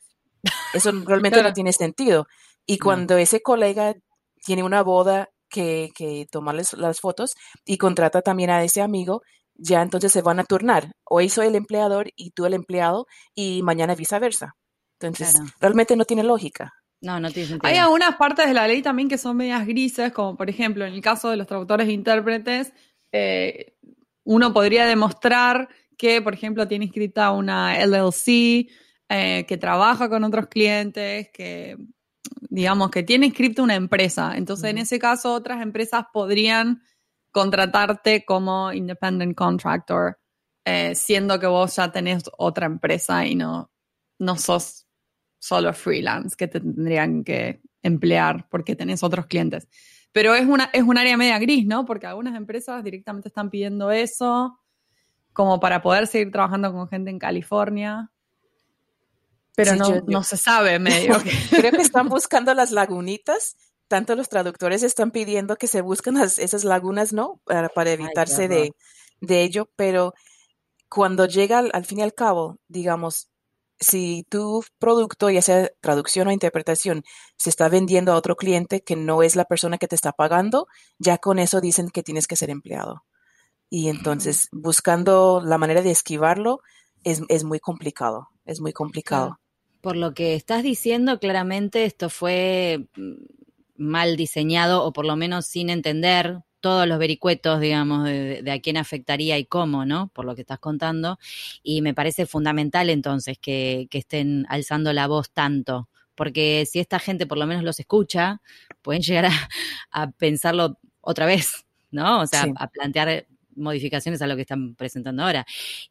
eso 0.73 0.91
realmente 1.05 1.41
no 1.41 1.53
tiene 1.53 1.71
sentido. 1.71 2.27
Y 2.65 2.77
cuando 2.77 3.17
ese 3.17 3.41
colega 3.41 3.95
tiene 4.43 4.63
una 4.63 4.83
boda 4.83 5.29
que, 5.49 5.89
que 5.95 6.27
tomarles 6.29 6.73
las 6.73 6.99
fotos 6.99 7.35
y 7.65 7.77
contrata 7.77 8.21
también 8.21 8.49
a 8.49 8.63
ese 8.63 8.81
amigo, 8.81 9.21
ya 9.55 9.81
entonces 9.81 10.11
se 10.11 10.21
van 10.21 10.39
a 10.39 10.43
turnar. 10.43 10.91
Hoy 11.03 11.29
soy 11.29 11.47
el 11.47 11.55
empleador 11.55 12.11
y 12.15 12.31
tú 12.31 12.45
el 12.45 12.53
empleado 12.53 13.07
y 13.35 13.61
mañana 13.63 13.95
viceversa. 13.95 14.55
Entonces, 14.99 15.39
realmente 15.59 15.95
no 15.95 16.05
tiene 16.05 16.23
lógica. 16.23 16.73
No, 17.01 17.19
no 17.19 17.31
tiene 17.31 17.49
sentido. 17.49 17.67
Hay 17.69 17.77
algunas 17.77 18.15
partes 18.15 18.47
de 18.47 18.53
la 18.53 18.67
ley 18.67 18.81
también 18.81 19.09
que 19.09 19.17
son 19.17 19.37
medias 19.37 19.65
grises, 19.65 20.11
como 20.11 20.37
por 20.37 20.49
ejemplo 20.49 20.85
en 20.85 20.93
el 20.93 21.01
caso 21.01 21.29
de 21.29 21.37
los 21.37 21.47
traductores 21.47 21.87
e 21.87 21.91
intérpretes, 21.91 22.73
eh, 23.11 23.75
uno 24.23 24.53
podría 24.53 24.85
demostrar 24.85 25.67
que, 25.97 26.21
por 26.21 26.33
ejemplo, 26.33 26.67
tiene 26.67 26.85
inscrita 26.85 27.31
una 27.31 27.79
LLC, 27.79 28.69
eh, 29.09 29.45
que 29.47 29.57
trabaja 29.57 30.09
con 30.09 30.23
otros 30.23 30.47
clientes, 30.47 31.29
que 31.33 31.77
digamos 32.49 32.91
que 32.91 33.03
tiene 33.03 33.27
inscrita 33.27 33.61
una 33.61 33.75
empresa. 33.75 34.33
Entonces, 34.35 34.69
en 34.69 34.77
ese 34.77 34.99
caso, 34.99 35.33
otras 35.33 35.61
empresas 35.61 36.05
podrían 36.13 36.81
contratarte 37.31 38.25
como 38.25 38.71
independent 38.71 39.35
contractor, 39.35 40.19
eh, 40.65 40.93
siendo 40.95 41.39
que 41.39 41.47
vos 41.47 41.75
ya 41.75 41.91
tenés 41.91 42.23
otra 42.37 42.65
empresa 42.65 43.25
y 43.25 43.35
no, 43.35 43.71
no 44.19 44.37
sos 44.37 44.87
solo 45.39 45.73
freelance 45.73 46.35
que 46.37 46.47
te 46.47 46.59
tendrían 46.59 47.23
que 47.23 47.61
emplear 47.81 48.47
porque 48.49 48.75
tenés 48.75 49.01
otros 49.03 49.25
clientes. 49.25 49.67
Pero 50.11 50.35
es, 50.35 50.45
una, 50.45 50.69
es 50.73 50.83
un 50.83 50.97
área 50.97 51.17
media 51.17 51.39
gris, 51.39 51.65
¿no? 51.65 51.85
Porque 51.85 52.05
algunas 52.05 52.35
empresas 52.35 52.83
directamente 52.83 53.29
están 53.29 53.49
pidiendo 53.49 53.91
eso 53.91 54.59
como 55.33 55.59
para 55.59 55.81
poder 55.81 56.07
seguir 56.07 56.31
trabajando 56.31 56.71
con 56.73 56.87
gente 56.89 57.09
en 57.09 57.17
California. 57.17 58.11
Pero 59.55 59.75
no, 59.75 60.01
no 60.07 60.23
se 60.23 60.37
sabe 60.37 60.79
medio. 60.79 61.15
Creo 61.49 61.71
que 61.71 61.81
están 61.81 62.09
buscando 62.09 62.53
las 62.53 62.71
lagunitas 62.71 63.55
tanto 63.91 64.15
los 64.15 64.29
traductores 64.29 64.83
están 64.83 65.11
pidiendo 65.11 65.57
que 65.57 65.67
se 65.67 65.81
busquen 65.81 66.15
esas 66.15 66.63
lagunas, 66.63 67.11
¿no? 67.11 67.41
Para, 67.43 67.91
evitarse 67.91 68.47
de, 68.47 68.71
ello, 69.43 69.69
pero 69.75 70.13
cuando 70.87 71.25
llega 71.25 71.59
al, 71.59 71.85
fin 71.85 71.99
y 71.99 72.01
al 72.01 72.13
cabo, 72.13 72.57
digamos, 72.69 73.27
si 73.81 74.25
tu 74.29 74.63
producto, 74.79 75.29
ya 75.29 75.41
sea 75.41 75.69
traducción 75.81 76.29
o 76.29 76.31
interpretación, 76.31 77.03
se 77.35 77.49
está 77.49 77.67
vendiendo 77.67 78.13
a 78.13 78.15
otro 78.15 78.37
cliente 78.37 78.81
que 78.81 78.95
no 78.95 79.23
es 79.23 79.35
la 79.35 79.43
persona 79.43 79.77
que 79.77 79.89
te 79.89 79.95
está 79.95 80.13
pagando, 80.13 80.67
ya 80.97 81.17
con 81.17 81.37
eso 81.37 81.59
dicen 81.59 81.89
que 81.89 82.01
tienes 82.01 82.27
que 82.27 82.37
ser 82.37 82.49
empleado. 82.49 83.03
Y 83.69 83.89
entonces, 83.89 84.47
buscando 84.53 85.41
la 85.43 85.57
manera 85.57 85.81
de 85.81 85.91
esquivarlo 85.91 86.61
es, 87.03 87.23
es 87.27 87.43
muy 87.43 87.59
complicado, 87.59 88.29
es 88.45 88.61
muy 88.61 88.71
complicado. 88.71 89.41
Por 89.81 89.97
lo 89.97 90.13
que 90.13 90.35
estás 90.35 90.63
diciendo, 90.63 91.19
claramente 91.19 91.83
esto 91.83 92.09
fue 92.09 92.87
mm, 92.95 93.40
mal 93.81 94.15
diseñado 94.15 94.83
o 94.83 94.93
por 94.93 95.05
lo 95.05 95.15
menos 95.15 95.45
sin 95.45 95.69
entender 95.69 96.39
todos 96.61 96.87
los 96.87 96.99
vericuetos, 96.99 97.59
digamos, 97.59 98.05
de, 98.05 98.49
a 98.51 98.59
quién 98.59 98.77
afectaría 98.77 99.37
y 99.39 99.45
cómo, 99.45 99.83
¿no? 99.83 100.09
Por 100.09 100.25
lo 100.25 100.35
que 100.35 100.41
estás 100.41 100.59
contando. 100.59 101.17
Y 101.63 101.81
me 101.81 101.93
parece 101.93 102.25
fundamental 102.27 102.89
entonces 102.89 103.37
que, 103.39 103.87
estén 103.91 104.45
alzando 104.47 104.93
la 104.93 105.07
voz 105.07 105.31
tanto, 105.31 105.89
porque 106.15 106.67
si 106.69 106.79
esta 106.79 106.99
gente 106.99 107.25
por 107.25 107.39
lo 107.39 107.47
menos 107.47 107.63
los 107.63 107.79
escucha, 107.79 108.41
pueden 108.81 109.01
llegar 109.01 109.31
a, 109.91 110.11
pensarlo 110.17 110.77
otra 111.01 111.25
vez, 111.25 111.65
¿no? 111.89 112.21
O 112.21 112.27
sea, 112.27 112.45
a 112.55 112.67
plantear 112.67 113.25
modificaciones 113.55 114.21
a 114.21 114.27
lo 114.27 114.35
que 114.35 114.41
están 114.41 114.75
presentando 114.75 115.23
ahora. 115.23 115.45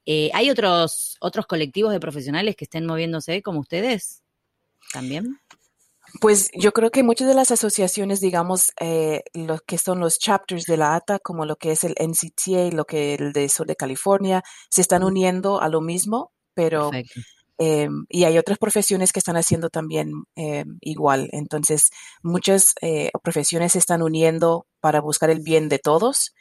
Eh, 0.06 0.30
¿Hay 0.32 0.50
otros, 0.50 1.16
otros 1.20 1.46
colectivos 1.46 1.92
de 1.92 2.00
profesionales 2.00 2.56
que 2.56 2.64
estén 2.64 2.86
moviéndose 2.86 3.42
como 3.42 3.60
ustedes? 3.60 4.22
¿También? 4.92 5.40
Pues 6.20 6.50
yo 6.54 6.72
creo 6.72 6.90
que 6.90 7.02
muchas 7.02 7.28
de 7.28 7.34
las 7.34 7.50
asociaciones, 7.50 8.20
digamos, 8.20 8.72
eh, 8.80 9.22
lo 9.34 9.58
que 9.58 9.78
son 9.78 10.00
los 10.00 10.18
chapters 10.18 10.64
de 10.64 10.76
la 10.76 10.94
ATA, 10.94 11.18
como 11.18 11.44
lo 11.44 11.56
que 11.56 11.72
es 11.72 11.84
el 11.84 11.94
NCTA, 11.98 12.74
lo 12.74 12.84
que 12.84 13.14
el 13.14 13.32
de 13.32 13.48
Sur 13.48 13.66
de 13.66 13.76
California, 13.76 14.42
se 14.70 14.80
están 14.80 15.04
uniendo 15.04 15.60
a 15.60 15.68
lo 15.68 15.80
mismo, 15.80 16.32
pero 16.54 16.90
eh, 17.62 17.90
y 18.08 18.24
hay 18.24 18.38
otras 18.38 18.56
profesiones 18.56 19.12
que 19.12 19.18
están 19.18 19.36
haciendo 19.36 19.68
también 19.68 20.24
eh, 20.34 20.64
igual. 20.80 21.28
Entonces, 21.32 21.90
muchas 22.22 22.74
eh, 22.80 23.10
profesiones 23.22 23.72
se 23.72 23.78
están 23.78 24.00
uniendo 24.00 24.66
para 24.80 25.02
buscar 25.02 25.28
el 25.28 25.40
bien 25.40 25.68
de 25.68 25.78
todos 25.78 26.34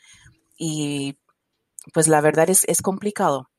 y 0.58 1.18
pues 1.94 2.08
la 2.08 2.22
verdad 2.22 2.50
es, 2.50 2.64
es 2.70 2.82
complicado. 2.82 3.50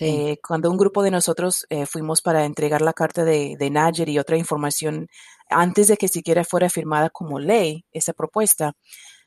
Eh, 0.00 0.38
cuando 0.46 0.70
un 0.70 0.78
grupo 0.78 1.02
de 1.02 1.10
nosotros 1.10 1.66
eh, 1.68 1.86
fuimos 1.86 2.22
para 2.22 2.44
entregar 2.44 2.80
la 2.80 2.92
carta 2.92 3.24
de, 3.24 3.56
de 3.58 4.04
y 4.06 4.18
otra 4.18 4.36
información 4.36 5.08
antes 5.50 5.88
de 5.88 5.96
que 5.96 6.08
siquiera 6.08 6.44
fuera 6.44 6.70
firmada 6.70 7.10
como 7.10 7.38
ley 7.38 7.84
esa 7.92 8.12
propuesta, 8.12 8.74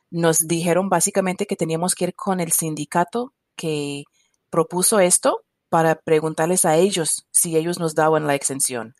nos 0.10 0.48
dijeron 0.48 0.90
básicamente 0.90 1.46
que 1.46 1.56
teníamos 1.56 1.94
que 1.94 2.06
ir 2.06 2.16
con 2.16 2.40
el 2.40 2.52
sindicato 2.52 3.34
que 3.56 4.04
propuso 4.50 5.00
esto 5.00 5.42
para 5.70 5.96
preguntarles 5.96 6.66
a 6.66 6.78
ellos 6.78 7.28
si 7.32 7.58
ellos 7.58 7.80
nos 7.80 7.96
daban 7.96 8.28
la 8.28 8.36
exención. 8.36 8.96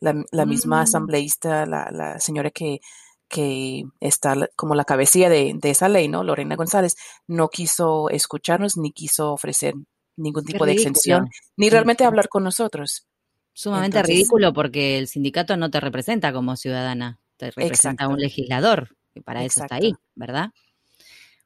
La, 0.00 0.46
misma 0.46 0.78
mm. 0.78 0.82
asambleísta, 0.82 1.66
la, 1.66 1.90
la 1.90 2.18
señora 2.18 2.50
que, 2.50 2.80
que 3.28 3.84
está 4.00 4.34
como 4.56 4.74
la 4.74 4.84
cabecilla 4.84 5.28
de, 5.28 5.52
de, 5.54 5.70
esa 5.70 5.88
ley, 5.88 6.08
¿no? 6.08 6.24
Lorena 6.24 6.56
González, 6.56 6.96
no 7.26 7.48
quiso 7.48 8.10
escucharnos 8.10 8.76
ni 8.76 8.92
quiso 8.92 9.32
ofrecer 9.32 9.74
ningún 10.16 10.44
tipo 10.44 10.66
de 10.66 10.72
exención, 10.72 11.28
ni 11.56 11.70
realmente 11.70 12.04
hablar 12.04 12.28
con 12.28 12.44
nosotros. 12.44 13.06
Sumamente 13.52 14.02
ridículo 14.02 14.52
porque 14.52 14.98
el 14.98 15.06
sindicato 15.06 15.56
no 15.56 15.70
te 15.70 15.80
representa 15.80 16.32
como 16.32 16.56
ciudadana, 16.56 17.20
te 17.36 17.50
representa 17.50 18.08
un 18.08 18.18
legislador, 18.18 18.96
que 19.12 19.22
para 19.22 19.44
eso 19.44 19.62
está 19.62 19.76
ahí, 19.76 19.94
¿verdad? 20.14 20.50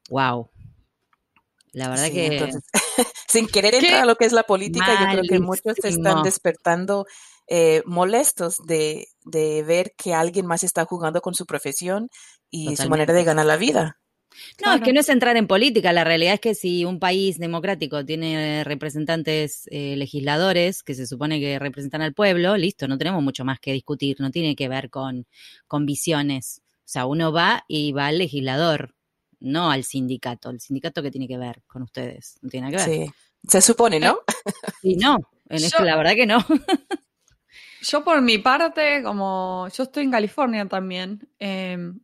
Wow. 0.09 0.50
La 1.72 1.90
verdad 1.90 2.11
que... 2.11 2.50
sin 3.28 3.46
querer 3.46 3.74
entrar 3.74 4.02
a 4.02 4.07
lo 4.07 4.16
que 4.16 4.24
es 4.24 4.33
la 4.33 4.42
política, 4.42 4.87
yo 5.00 5.11
creo 5.12 5.22
que 5.28 5.38
muchos 5.38 5.76
se 5.81 5.88
están 5.88 6.22
despertando 6.22 7.07
eh, 7.46 7.83
molestos 7.85 8.57
de, 8.66 9.09
de, 9.24 9.62
ver 9.62 9.94
que 9.96 10.14
alguien 10.14 10.46
más 10.46 10.62
está 10.62 10.85
jugando 10.87 11.20
con 11.20 11.35
su 11.35 11.46
profesión 11.46 12.09
y 12.50 12.76
su 12.76 12.88
manera 12.88 13.12
de 13.12 13.24
ganar 13.24 13.46
la 13.46 13.57
vida. 13.57 13.98
No, 14.64 14.74
es 14.74 14.82
que 14.82 14.92
no 14.92 15.00
es 15.00 15.08
entrar 15.08 15.36
en 15.36 15.46
política. 15.46 15.92
La 15.92 16.04
realidad 16.04 16.34
es 16.34 16.40
que 16.40 16.54
si 16.54 16.84
un 16.84 16.98
país 16.98 17.38
democrático 17.38 18.04
tiene 18.04 18.64
representantes 18.64 19.68
eh, 19.70 19.96
legisladores 19.96 20.82
que 20.82 20.94
se 20.94 21.06
supone 21.06 21.40
que 21.40 21.58
representan 21.58 22.02
al 22.02 22.14
pueblo, 22.14 22.56
listo, 22.56 22.88
no 22.88 22.98
tenemos 22.98 23.22
mucho 23.22 23.44
más 23.44 23.60
que 23.60 23.72
discutir. 23.72 24.16
No 24.20 24.30
tiene 24.30 24.54
que 24.56 24.68
ver 24.68 24.90
con, 24.90 25.26
con 25.66 25.86
visiones. 25.86 26.62
O 26.78 26.90
sea, 26.90 27.06
uno 27.06 27.32
va 27.32 27.64
y 27.68 27.92
va 27.92 28.06
al 28.06 28.18
legislador, 28.18 28.94
no 29.40 29.70
al 29.70 29.84
sindicato. 29.84 30.50
El 30.50 30.60
sindicato 30.60 31.02
que 31.02 31.10
tiene 31.10 31.28
que 31.28 31.38
ver 31.38 31.62
con 31.66 31.82
ustedes, 31.82 32.38
no 32.42 32.48
tiene 32.48 32.70
nada 32.70 32.84
que 32.84 32.90
ver. 32.90 33.06
Sí, 33.06 33.14
se 33.46 33.60
supone, 33.60 34.00
¿no? 34.00 34.18
Y 34.82 34.96
no, 34.96 35.18
en 35.48 35.64
esto 35.64 35.84
la 35.84 35.96
verdad 35.96 36.14
que 36.14 36.26
no. 36.26 36.38
Yo 37.80 38.04
por 38.04 38.20
mi 38.22 38.38
parte, 38.38 39.02
como 39.02 39.68
yo 39.72 39.84
estoy 39.84 40.04
en 40.04 40.10
California 40.10 40.66
también, 40.66 41.28
em, 41.38 42.00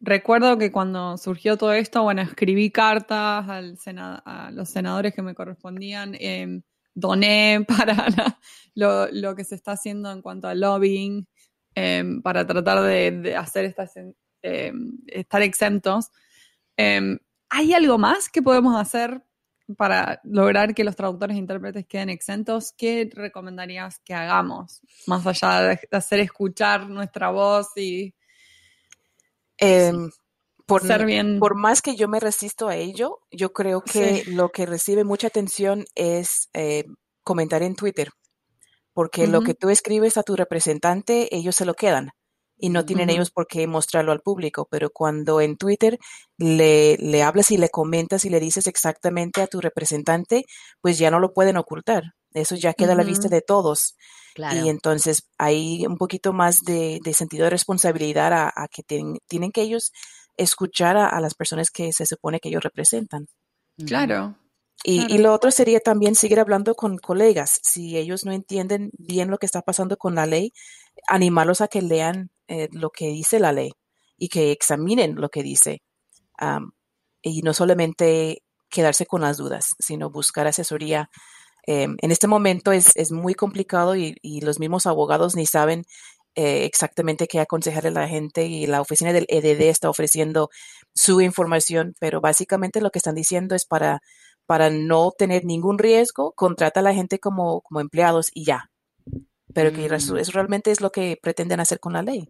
recuerdo 0.00 0.58
que 0.58 0.72
cuando 0.72 1.16
surgió 1.16 1.56
todo 1.56 1.72
esto, 1.72 2.02
bueno, 2.02 2.22
escribí 2.22 2.70
cartas 2.70 3.48
al 3.48 3.78
a 4.24 4.50
los 4.52 4.68
senadores 4.68 5.14
que 5.14 5.22
me 5.22 5.34
correspondían, 5.34 6.16
em, 6.18 6.62
doné 6.94 7.64
para 8.08 8.38
lo, 8.74 9.36
que 9.36 9.44
se 9.44 9.54
está 9.54 9.72
haciendo 9.72 10.10
en 10.10 10.22
cuanto 10.22 10.48
al 10.48 10.60
lobbying, 10.60 11.26
em, 11.74 12.22
para 12.22 12.46
tratar 12.46 12.82
de, 12.82 13.36
hacer 13.36 13.64
estas, 13.66 13.94
estar 14.42 15.42
exentos. 15.42 16.10
¿Hay 16.76 17.72
algo 17.72 17.98
más 17.98 18.28
que 18.28 18.42
podemos 18.42 18.80
hacer 18.80 19.22
para 19.76 20.20
lograr 20.24 20.74
que 20.74 20.84
los 20.84 20.96
traductores 20.96 21.36
e 21.36 21.40
intérpretes 21.40 21.86
queden 21.86 22.10
exentos, 22.10 22.72
¿qué 22.76 23.08
recomendarías 23.12 23.98
que 24.04 24.14
hagamos? 24.14 24.80
Más 25.06 25.26
allá 25.26 25.60
de, 25.62 25.80
hacer 25.90 26.20
escuchar 26.20 26.88
nuestra 26.88 27.30
voz 27.30 27.68
y... 27.76 28.14
Em, 29.58 30.10
por, 30.66 30.82
ser 30.82 31.06
bien... 31.06 31.38
por 31.38 31.54
más 31.54 31.80
que 31.80 31.96
yo 31.96 32.08
me 32.08 32.20
resisto 32.20 32.68
a 32.68 32.76
ello, 32.76 33.20
yo 33.30 33.52
creo 33.52 33.82
que 33.82 34.24
lo 34.26 34.50
que 34.50 34.66
recibe 34.66 35.04
mucha 35.04 35.28
atención 35.28 35.84
es 35.94 36.48
eh, 36.54 36.84
comentar 37.22 37.62
en 37.62 37.76
Twitter, 37.76 38.10
porque 38.92 39.26
lo 39.26 39.42
que 39.42 39.54
tú 39.54 39.70
escribes 39.70 40.16
a 40.16 40.22
tu 40.22 40.36
representante, 40.36 41.34
ellos 41.34 41.56
se 41.56 41.64
lo 41.64 41.74
quedan 41.74 42.12
y 42.56 42.70
no 42.70 42.84
tienen 42.84 43.10
ellos 43.10 43.30
por 43.30 43.46
qué 43.46 43.66
mostrarlo 43.66 44.12
al 44.12 44.20
público, 44.20 44.68
pero 44.70 44.90
cuando 44.90 45.40
en 45.40 45.56
Twitter 45.56 45.98
le, 46.38 46.96
le 46.98 47.22
hablas 47.22 47.50
y 47.50 47.56
le 47.56 47.68
comentas 47.68 48.24
y 48.24 48.30
le 48.30 48.40
dices 48.40 48.66
exactamente 48.66 49.42
a 49.42 49.46
tu 49.46 49.60
representante, 49.60 50.44
pues 50.80 50.98
ya 50.98 51.10
no 51.10 51.20
lo 51.20 51.32
pueden 51.32 51.56
ocultar. 51.56 52.14
Eso 52.32 52.56
ya 52.56 52.74
queda 52.74 52.92
a 52.92 52.96
la 52.96 53.04
vista 53.04 53.28
de 53.28 53.42
todos. 53.42 53.96
Y 54.36 54.68
entonces 54.68 55.28
hay 55.38 55.86
un 55.86 55.96
poquito 55.96 56.32
más 56.32 56.62
de, 56.62 57.00
sentido 57.14 57.44
de 57.44 57.50
responsabilidad 57.50 58.32
a, 58.32 58.68
que 58.68 58.82
tienen 58.82 59.52
que 59.52 59.62
ellos 59.62 59.92
escuchar 60.36 60.96
a, 60.96 61.20
las 61.20 61.34
personas 61.34 61.70
que 61.70 61.92
se 61.92 62.06
supone 62.06 62.40
que 62.40 62.48
ellos 62.48 62.64
representan. 62.64 63.28
Claro. 63.86 64.36
Y, 64.82 65.14
y, 65.14 65.18
lo 65.18 65.32
otro 65.32 65.52
sería 65.52 65.78
también 65.78 66.16
seguir 66.16 66.40
hablando 66.40 66.74
con 66.74 66.98
colegas. 66.98 67.60
Si 67.62 67.96
ellos 67.96 68.24
no 68.24 68.32
entienden 68.32 68.90
bien 68.98 69.30
lo 69.30 69.38
que 69.38 69.46
está 69.46 69.62
pasando 69.62 69.96
con 69.96 70.16
la 70.16 70.26
ley, 70.26 70.52
animarlos 71.06 71.60
a 71.60 71.68
que 71.68 71.80
lean 71.80 72.30
eh, 72.48 72.68
lo 72.72 72.90
que 72.90 73.08
dice 73.08 73.40
la 73.40 73.52
ley 73.52 73.72
y 74.16 74.28
que 74.28 74.52
examinen 74.52 75.16
lo 75.16 75.28
que 75.28 75.42
dice. 75.42 75.82
y 77.22 77.42
no 77.42 77.54
solamente 77.54 78.42
quedarse 78.74 79.06
con 79.06 79.22
las 79.22 79.36
dudas, 79.38 79.70
sino 79.78 80.10
buscar 80.10 80.46
asesoría. 80.46 81.10
Em, 81.66 81.96
en 82.02 82.10
este 82.10 82.26
momento 82.26 82.72
es, 82.72 83.12
muy 83.12 83.34
complicado 83.34 83.96
y, 83.96 84.40
los 84.42 84.58
mismos 84.60 84.86
abogados 84.86 85.36
ni 85.36 85.46
saben 85.46 85.84
eh, 86.34 86.64
exactamente 86.64 87.28
qué 87.28 87.40
aconsejarle 87.40 87.90
a 87.90 88.02
la 88.02 88.08
gente 88.08 88.46
y 88.46 88.66
la 88.66 88.80
oficina 88.80 89.12
del 89.12 89.26
EDD 89.28 89.62
está 89.70 89.88
ofreciendo 89.88 90.50
su 90.94 91.20
información, 91.20 91.94
pero 92.00 92.20
básicamente 92.20 92.80
lo 92.80 92.90
que 92.90 92.98
están 92.98 93.14
diciendo 93.14 93.54
es 93.54 93.64
para, 93.66 94.00
para 94.46 94.70
no 94.70 95.12
tener 95.12 95.44
ningún 95.44 95.78
riesgo, 95.78 96.32
contrata 96.32 96.80
a 96.80 96.82
la 96.82 96.94
gente 96.94 97.18
como, 97.20 97.60
como 97.62 97.80
empleados 97.80 98.30
y 98.34 98.44
ya, 98.44 98.70
pero 99.54 99.72
que 99.72 99.88
mm. 99.88 99.94
eso, 99.94 100.32
realmente 100.32 100.70
es 100.70 100.80
lo 100.80 100.90
que 100.90 101.18
pretenden 101.20 101.60
hacer 101.60 101.80
con 101.80 101.94
la 101.94 102.02
ley. 102.02 102.28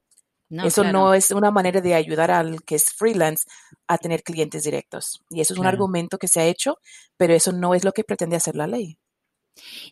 eso 0.51 0.85
no 0.85 1.15
es 1.15 1.31
una 1.31 1.51
manera 1.51 1.81
de 1.81 1.95
ayudar 1.95 2.31
al 2.31 2.63
que 2.63 2.77
es 2.77 2.91
freelance 2.93 3.45
a 3.89 3.99
tener 3.99 4.23
clientes 4.23 4.63
directos. 4.65 5.25
Y 5.31 5.41
eso 5.41 5.55
es 5.55 5.59
un 5.59 5.67
argumento 5.67 6.19
que 6.19 6.29
se 6.29 6.41
ha 6.41 6.47
hecho, 6.47 6.79
pero 7.17 7.35
eso 7.35 7.53
no 7.53 7.75
es 7.75 7.85
lo 7.85 7.93
que 7.93 8.05
pretende 8.05 8.37
hacer 8.37 8.55
la 8.55 8.67
ley. 8.67 8.99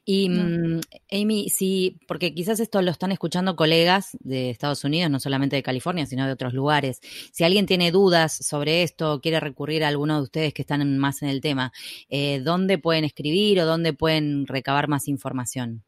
Y 0.04 0.28
mm, 0.28 0.80
Amy, 1.12 1.48
sí, 1.48 2.00
porque 2.08 2.34
quizás 2.34 2.60
esto 2.60 2.82
lo 2.82 2.90
están 2.90 3.12
escuchando 3.12 3.56
colegas 3.56 4.16
de 4.20 4.50
Estados 4.50 4.84
Unidos, 4.84 5.10
no 5.10 5.20
solamente 5.20 5.56
de 5.56 5.62
California, 5.62 6.06
sino 6.06 6.26
de 6.26 6.32
otros 6.32 6.52
lugares. 6.52 7.00
Si 7.32 7.44
alguien 7.44 7.66
tiene 7.66 7.90
dudas 7.92 8.32
sobre 8.34 8.82
esto, 8.82 9.20
quiere 9.20 9.40
recurrir 9.40 9.84
a 9.84 9.88
alguno 9.88 10.16
de 10.16 10.22
ustedes 10.22 10.54
que 10.54 10.62
están 10.62 10.98
más 10.98 11.22
en 11.22 11.28
el 11.28 11.40
tema, 11.40 11.72
eh, 12.08 12.40
¿dónde 12.40 12.78
pueden 12.78 13.04
escribir 13.04 13.60
o 13.60 13.66
dónde 13.66 13.92
pueden 13.92 14.46
recabar 14.46 14.88
más 14.88 15.08
información? 15.08 15.84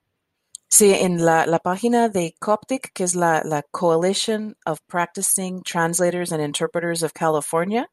Sí, 0.77 0.93
en 0.93 1.25
la, 1.25 1.47
la 1.47 1.61
página 1.61 2.09
de 2.09 2.35
Coptic, 2.41 2.93
que 2.93 3.05
es 3.05 3.15
la, 3.15 3.43
la, 3.45 3.63
Coalition 3.63 4.57
of 4.67 4.81
Practicing 4.89 5.63
Translators 5.63 6.33
and 6.33 6.43
Interpreters 6.43 7.05
of 7.05 7.13
California, 7.13 7.89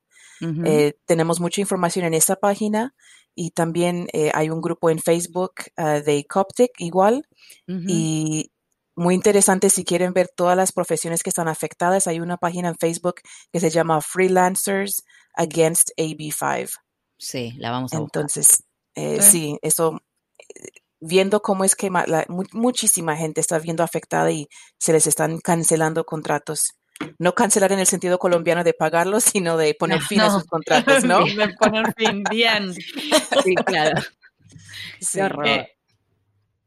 eh, 0.66 0.94
tenemos 1.06 1.40
mucha 1.40 1.62
información 1.62 2.06
en 2.06 2.16
esa 2.16 2.38
página 2.38 2.96
y 3.36 3.52
también 3.52 4.08
eh, 4.14 4.32
hay 4.34 4.50
un 4.50 4.62
grupo 4.62 4.90
en 4.90 4.98
Facebook 4.98 5.52
uh, 5.78 6.04
de 6.04 6.26
Coptic 6.28 6.72
igual 6.80 7.28
y 7.68 8.52
muy 8.96 9.14
interesante 9.14 9.70
si 9.70 9.86
quieren 9.86 10.14
ver 10.14 10.30
todas 10.36 10.58
las 10.58 10.72
profesiones 10.72 11.22
que 11.22 11.30
están 11.30 11.50
afectadas. 11.50 12.08
Hay 12.08 12.20
una 12.20 12.38
página 12.38 12.70
en 12.70 12.78
Facebook 12.80 13.22
que 13.52 13.60
se 13.60 13.70
llama 13.70 14.02
Freelancers 14.02 15.04
Against 15.36 15.92
AB5. 15.98 16.72
Sí, 17.20 17.54
la 17.60 17.70
vamos 17.70 17.94
a 17.94 17.98
Entonces, 17.98 18.64
eh, 18.96 19.22
sí, 19.22 19.60
eso 19.62 20.02
viendo 21.02 21.42
cómo 21.42 21.64
es 21.64 21.76
que 21.76 21.92
muchísima 22.54 23.18
gente 23.18 23.42
está 23.42 23.60
viendo 23.60 23.84
afectada 23.84 24.32
y 24.32 24.48
se 24.78 24.94
les 24.94 25.08
están 25.08 25.40
cancelando 25.40 26.06
contratos. 26.06 26.76
No 27.18 27.34
cancelar 27.34 27.72
en 27.72 27.80
el 27.80 27.88
sentido 27.88 28.20
colombiano 28.20 28.64
de 28.64 28.76
pagarlos, 28.76 29.24
sino 29.24 29.58
de 29.58 29.74
poner 29.74 30.02
fin 30.02 30.22
a 30.22 30.30
sus 30.30 30.44
contratos, 30.46 31.04
¿no? 31.04 31.26
de 31.26 31.56
poner 31.60 31.94
fin, 31.98 32.24
bien. 32.30 32.74
Sí, 33.44 33.56
claro. 33.56 34.02
Sí. 35.00 35.20
Eh, 35.20 35.68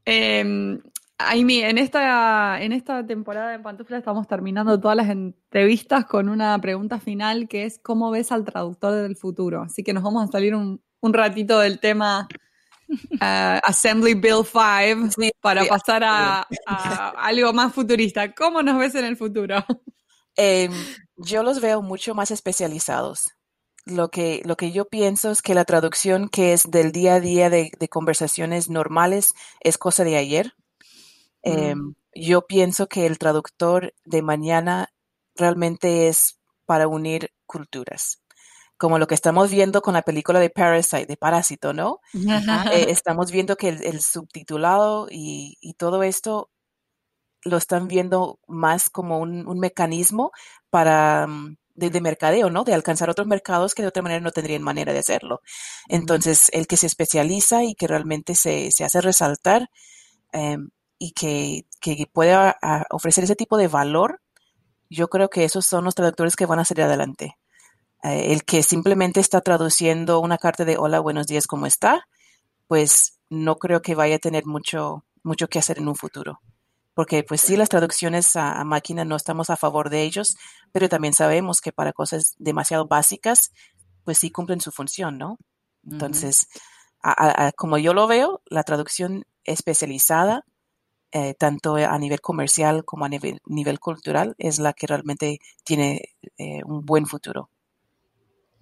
em, 0.04 0.80
en 1.20 1.78
esta, 1.78 2.60
en 2.60 2.72
esta 2.72 3.06
temporada 3.06 3.52
de 3.52 3.60
Pantufla 3.60 3.98
estamos 3.98 4.26
terminando 4.26 4.80
todas 4.80 4.96
las 4.96 5.08
entrevistas 5.08 6.06
con 6.06 6.28
una 6.28 6.58
pregunta 6.60 6.98
final 6.98 7.46
que 7.46 7.64
es 7.64 7.78
¿cómo 7.78 8.10
ves 8.10 8.32
al 8.32 8.44
traductor 8.44 8.92
del 8.92 9.14
futuro? 9.14 9.62
Así 9.62 9.84
que 9.84 9.92
nos 9.92 10.02
vamos 10.02 10.28
a 10.28 10.32
salir 10.32 10.56
un, 10.56 10.82
un 11.00 11.14
ratito 11.14 11.60
del 11.60 11.78
tema 11.78 12.26
Uh, 13.14 13.60
Assembly 13.62 14.14
Bill 14.14 14.44
5 14.44 15.32
para 15.40 15.64
pasar 15.64 16.02
a, 16.04 16.46
algo 17.16 17.52
más 17.52 17.72
futurista. 17.72 18.34
¿Cómo 18.34 18.62
nos 18.62 18.78
ves 18.78 18.94
en 18.94 19.04
el 19.04 19.16
futuro? 19.16 19.64
Em, 20.36 20.72
yo 21.16 21.42
los 21.44 21.60
veo 21.60 21.80
mucho 21.80 22.14
más 22.14 22.30
especializados. 22.30 23.26
Lo 23.86 24.08
que, 24.08 24.42
lo 24.44 24.56
que 24.56 24.72
yo 24.72 24.86
pienso 24.86 25.30
es 25.30 25.42
que 25.42 25.54
la 25.54 25.64
traducción 25.64 26.28
que 26.28 26.52
es 26.52 26.70
del 26.70 26.90
día 26.90 27.14
a 27.14 27.20
día 27.20 27.50
de, 27.50 27.70
conversaciones 27.88 28.68
normales 28.68 29.34
es 29.60 29.78
cosa 29.78 30.02
de 30.02 30.16
ayer. 30.16 30.52
Em, 31.42 31.78
mm. 31.78 31.94
Yo 32.16 32.46
pienso 32.46 32.88
que 32.88 33.06
el 33.06 33.18
traductor 33.18 33.94
de 34.04 34.22
mañana 34.22 34.88
realmente 35.36 36.08
es 36.08 36.40
para 36.66 36.88
unir 36.88 37.30
culturas 37.46 38.23
como 38.76 38.98
lo 38.98 39.06
que 39.06 39.14
estamos 39.14 39.50
viendo 39.50 39.82
con 39.82 39.94
la 39.94 40.02
película 40.02 40.40
de 40.40 40.50
Parasite, 40.50 41.06
de 41.06 41.16
Parásito, 41.16 41.72
¿no? 41.72 42.00
Eh, 42.72 42.86
estamos 42.88 43.30
viendo 43.30 43.56
que 43.56 43.68
el, 43.68 44.00
subtitulado 44.00 45.06
y, 45.10 45.74
todo 45.78 46.02
esto 46.02 46.50
lo 47.42 47.56
están 47.56 47.88
viendo 47.88 48.38
más 48.46 48.90
como 48.90 49.18
un, 49.18 49.58
mecanismo 49.58 50.32
para 50.70 51.26
mm, 51.26 51.56
de, 51.74 52.00
mercadeo, 52.00 52.50
¿no? 52.50 52.64
De 52.64 52.74
alcanzar 52.74 53.10
otros 53.10 53.26
mercados 53.26 53.74
que 53.74 53.82
de 53.82 53.88
otra 53.88 54.02
manera 54.02 54.20
no 54.20 54.32
tendrían 54.32 54.62
manera 54.62 54.92
de 54.92 55.00
hacerlo. 55.00 55.40
Entonces, 55.88 56.50
el 56.52 56.66
que 56.66 56.76
se 56.76 56.86
especializa 56.86 57.64
y 57.64 57.74
que 57.74 57.86
realmente 57.86 58.34
se, 58.34 58.70
hace 58.84 59.00
resaltar 59.00 59.70
em, 60.32 60.70
y 60.98 61.12
que, 61.12 61.66
que 61.80 62.06
pueda 62.12 62.56
ofrecer 62.90 63.24
ese 63.24 63.36
tipo 63.36 63.56
de 63.56 63.68
valor, 63.68 64.20
yo 64.90 65.08
creo 65.08 65.30
que 65.30 65.44
esos 65.44 65.66
son 65.66 65.84
los 65.84 65.94
traductores 65.94 66.36
que 66.36 66.46
van 66.46 66.58
a 66.58 66.64
salir 66.64 66.84
adelante. 66.84 67.36
Eh, 68.04 68.32
el 68.32 68.44
que 68.44 68.62
simplemente 68.62 69.20
está 69.20 69.40
traduciendo 69.40 70.20
una 70.20 70.36
carta 70.38 70.64
de 70.66 70.76
hola, 70.76 71.00
buenos 71.00 71.26
días, 71.26 71.46
¿cómo 71.46 71.66
está? 71.66 72.06
Pues 72.68 73.18
no 73.30 73.56
creo 73.56 73.80
que 73.82 73.94
vaya 73.94 74.16
a 74.16 74.18
tener 74.18 74.44
mucho, 74.46 75.04
mucho 75.22 75.48
que 75.48 75.58
hacer 75.58 75.78
en 75.78 75.88
un 75.88 75.96
futuro. 75.96 76.40
porque 76.94 77.24
pues 77.24 77.40
sí, 77.40 77.56
las 77.56 77.70
traducciones 77.70 78.36
a, 78.36 78.62
máquina 78.64 79.04
no 79.04 79.16
estamos 79.16 79.50
a 79.50 79.56
favor 79.56 79.90
de 79.90 80.02
ellos, 80.04 80.36
pero 80.72 80.88
también 80.88 81.14
sabemos 81.14 81.60
que 81.60 81.72
para 81.72 81.92
cosas 81.92 82.34
demasiado 82.38 82.86
básicas, 82.86 83.52
pues 84.04 84.18
sí 84.18 84.30
cumplen 84.30 84.60
su 84.60 84.70
función, 84.72 85.18
¿no? 85.18 85.38
Entonces, 85.84 86.48
como 87.56 87.78
yo 87.78 87.94
lo 87.94 88.06
veo, 88.06 88.42
la 88.46 88.64
traducción 88.64 89.24
especializada, 89.44 90.44
eh, 91.12 91.34
tanto 91.34 91.76
a 91.76 91.98
nivel 91.98 92.20
comercial 92.20 92.84
como 92.84 93.04
a 93.06 93.08
nivel, 93.08 93.40
nivel, 93.46 93.80
cultural, 93.80 94.34
es 94.38 94.58
la 94.58 94.72
que 94.72 94.86
realmente 94.86 95.38
tiene 95.64 96.14
eh, 96.38 96.62
un 96.64 96.84
buen 96.84 97.06
futuro. 97.06 97.50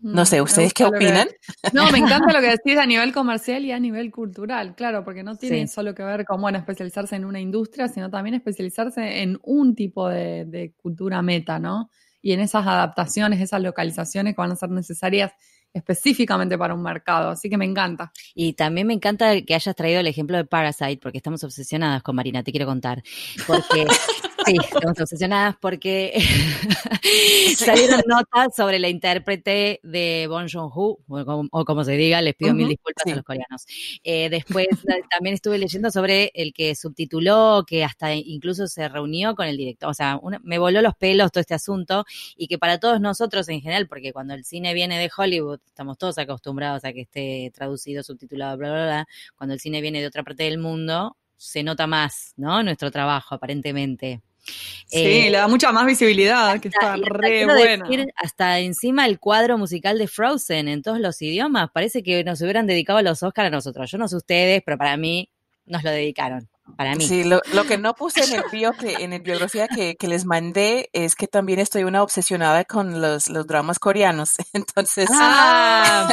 No 0.03 0.27
sé, 0.27 0.43
¿ustedes 0.43 0.75
qué 0.75 0.85
opinan? 0.85 1.29
No, 1.73 1.91
me 1.93 1.99
encanta 1.99 2.33
lo 2.33 2.41
que 2.41 2.51
decís 2.51 2.77
a 2.79 2.87
nivel 2.87 3.13
comercial 3.13 3.65
y 3.65 3.73
a 3.73 3.79
nivel 3.79 4.11
cultural, 4.11 4.75
claro, 4.75 5.05
porque 5.05 5.23
no 5.23 5.37
tiene 5.37 5.69
solo 5.69 5.95
que 5.95 6.03
ver 6.03 6.25
con, 6.25 6.41
bueno, 6.41 6.59
especializarse 6.59 7.17
en 7.17 7.25
una 7.25 7.41
industria, 7.41 7.89
sino 7.89 8.11
también 8.11 8.35
especializarse 8.35 9.23
en 9.23 9.39
un 9.43 9.75
tipo 9.75 10.09
de, 10.09 10.45
de 10.45 10.73
cultura 10.73 11.23
meta, 11.23 11.59
¿no? 11.59 11.91
Y 12.21 12.33
en 12.33 12.41
esas 12.41 12.67
adaptaciones, 12.67 13.41
esas 13.41 13.63
localizaciones 13.63 14.35
que 14.35 14.41
van 14.41 14.53
a 14.53 14.57
ser 14.57 14.71
necesarias 14.71 15.33
específicamente 15.75 16.59
para 16.59 16.75
un 16.75 16.83
mercado, 16.83 17.31
así 17.31 17.49
que 17.49 17.57
me 17.57 17.65
encanta. 17.65 18.13
Y 18.35 18.53
también 18.55 18.87
me 18.87 18.95
encanta 18.95 19.41
que 19.43 19.55
hayas 19.55 19.75
traído 19.75 20.01
el 20.01 20.07
ejemplo 20.07 20.37
de 20.37 20.45
Parasite, 20.45 20.99
porque 20.99 21.19
estamos 21.19 21.43
obsesionadas 21.45 22.03
con 22.03 22.17
Marina, 22.17 22.43
te 22.43 22.51
quiero 22.51 22.67
contar. 22.67 23.03
Porque 23.47 23.87
Sí, 24.47 24.57
estamos 24.63 25.01
obsesionadas 25.01 25.57
porque 25.61 26.13
salieron 27.57 28.03
notas 28.07 28.55
sobre 28.57 28.79
la 28.79 28.89
intérprete 28.89 29.81
de 29.83 30.27
Bon 30.29 30.49
Joon-ho, 30.49 30.99
o, 31.51 31.65
como 31.65 31.85
se 31.85 31.93
diga, 31.93 32.21
les 32.23 32.35
pido 32.35 32.55
mil 32.55 32.69
disculpas 32.69 33.07
a 33.07 33.17
los 33.17 33.25
coreanos. 33.25 33.67
Eh, 34.03 34.29
después 34.31 34.67
también 35.11 35.35
estuve 35.35 35.59
leyendo 35.59 35.91
sobre 35.91 36.31
el 36.35 36.53
que 36.53 36.75
subtituló, 36.75 37.65
que 37.67 37.85
hasta 37.85 38.15
incluso 38.15 38.67
se 38.67 38.89
reunió 38.89 39.35
con 39.35 39.47
el 39.47 39.57
director, 39.57 39.91
o 39.91 39.95
sea, 39.95 40.21
me 40.43 40.59
voló 40.59 40.83
los 40.83 40.95
pelos 40.95 41.31
todo 41.31 41.41
este 41.41 41.55
asunto 41.55 42.05
y 42.37 42.49
que 42.49 42.59
para 42.59 42.79
todos 42.79 43.01
nosotros 43.01 43.49
en 43.49 43.61
general, 43.61 43.89
porque 43.89 44.13
cuando 44.13 44.35
el 44.35 44.45
cine 44.45 44.75
viene 44.75 44.99
de 44.99 45.11
Hollywood, 45.17 45.61
estamos 45.67 45.99
todos 45.99 46.19
acostumbrados 46.19 46.85
a 46.85 46.93
que 46.93 47.03
esté 47.03 47.51
traducido, 47.55 48.03
subtitulado, 48.03 48.57
bla, 48.57 48.71
bla, 48.71 48.85
bla, 48.85 49.09
cuando 49.37 49.55
el 49.55 49.61
cine 49.61 49.81
viene 49.81 50.01
de 50.01 50.07
otra 50.07 50.23
parte 50.23 50.45
del 50.45 50.59
mundo, 50.59 51.17
se 51.37 51.63
nota 51.63 51.87
más, 51.87 52.35
¿no? 52.37 52.63
Nuestro 52.63 52.91
trabajo, 52.91 53.35
aparentemente. 53.35 54.23
Sí, 54.45 55.27
eh, 55.27 55.31
le 55.31 55.39
da 55.39 55.49
mucha 55.49 55.73
más 55.73 55.87
visibilidad, 55.87 56.61
que 56.61 56.69
está 56.69 56.97
re 56.97 57.47
bueno. 57.47 57.87
hasta 58.17 58.59
encima 58.59 59.07
el 59.07 59.19
cuadro 59.19 59.57
musical 59.57 59.99
de 59.99 60.09
Frozen 60.09 60.69
en 60.69 60.83
todos 60.83 60.99
los 60.99 61.23
idiomas, 61.23 61.71
parece 61.73 62.03
que 62.03 62.25
nos 62.25 62.43
hubieran 62.43 62.67
dedicado 62.67 63.01
los 63.03 63.23
Oscars 63.23 63.47
a 63.47 63.51
nosotros. 63.51 63.91
Yo 63.91 63.99
no 63.99 64.09
sé 64.09 64.17
ustedes, 64.17 64.63
pero 64.65 64.77
para 64.77 64.97
mí 64.97 65.31
nos 65.65 65.83
lo 65.83 65.91
dedicaron. 65.91 66.52
Para 66.77 66.95
mí. 66.95 67.05
Sí, 67.05 67.25
lo, 67.25 67.41
que 67.65 67.77
no 67.77 67.95
puse 67.95 68.25
en 68.25 68.35
el 68.35 68.45
bio 68.51 68.73
que, 68.73 68.95
en 68.95 69.13
el 69.13 69.21
biografía 69.21 69.69
que, 69.69 69.97
les 70.07 70.25
mandé 70.25 70.91
es 70.93 71.15
que 71.17 71.27
también 71.27 71.59
estoy 71.59 71.85
una 71.85 72.03
obsesionada 72.03 72.65
con 72.65 73.01
los, 73.01 73.29
los 73.29 73.47
dramas 73.47 73.79
coreanos. 73.79 74.35
Entonces. 74.53 75.09
Ah, 75.13 76.09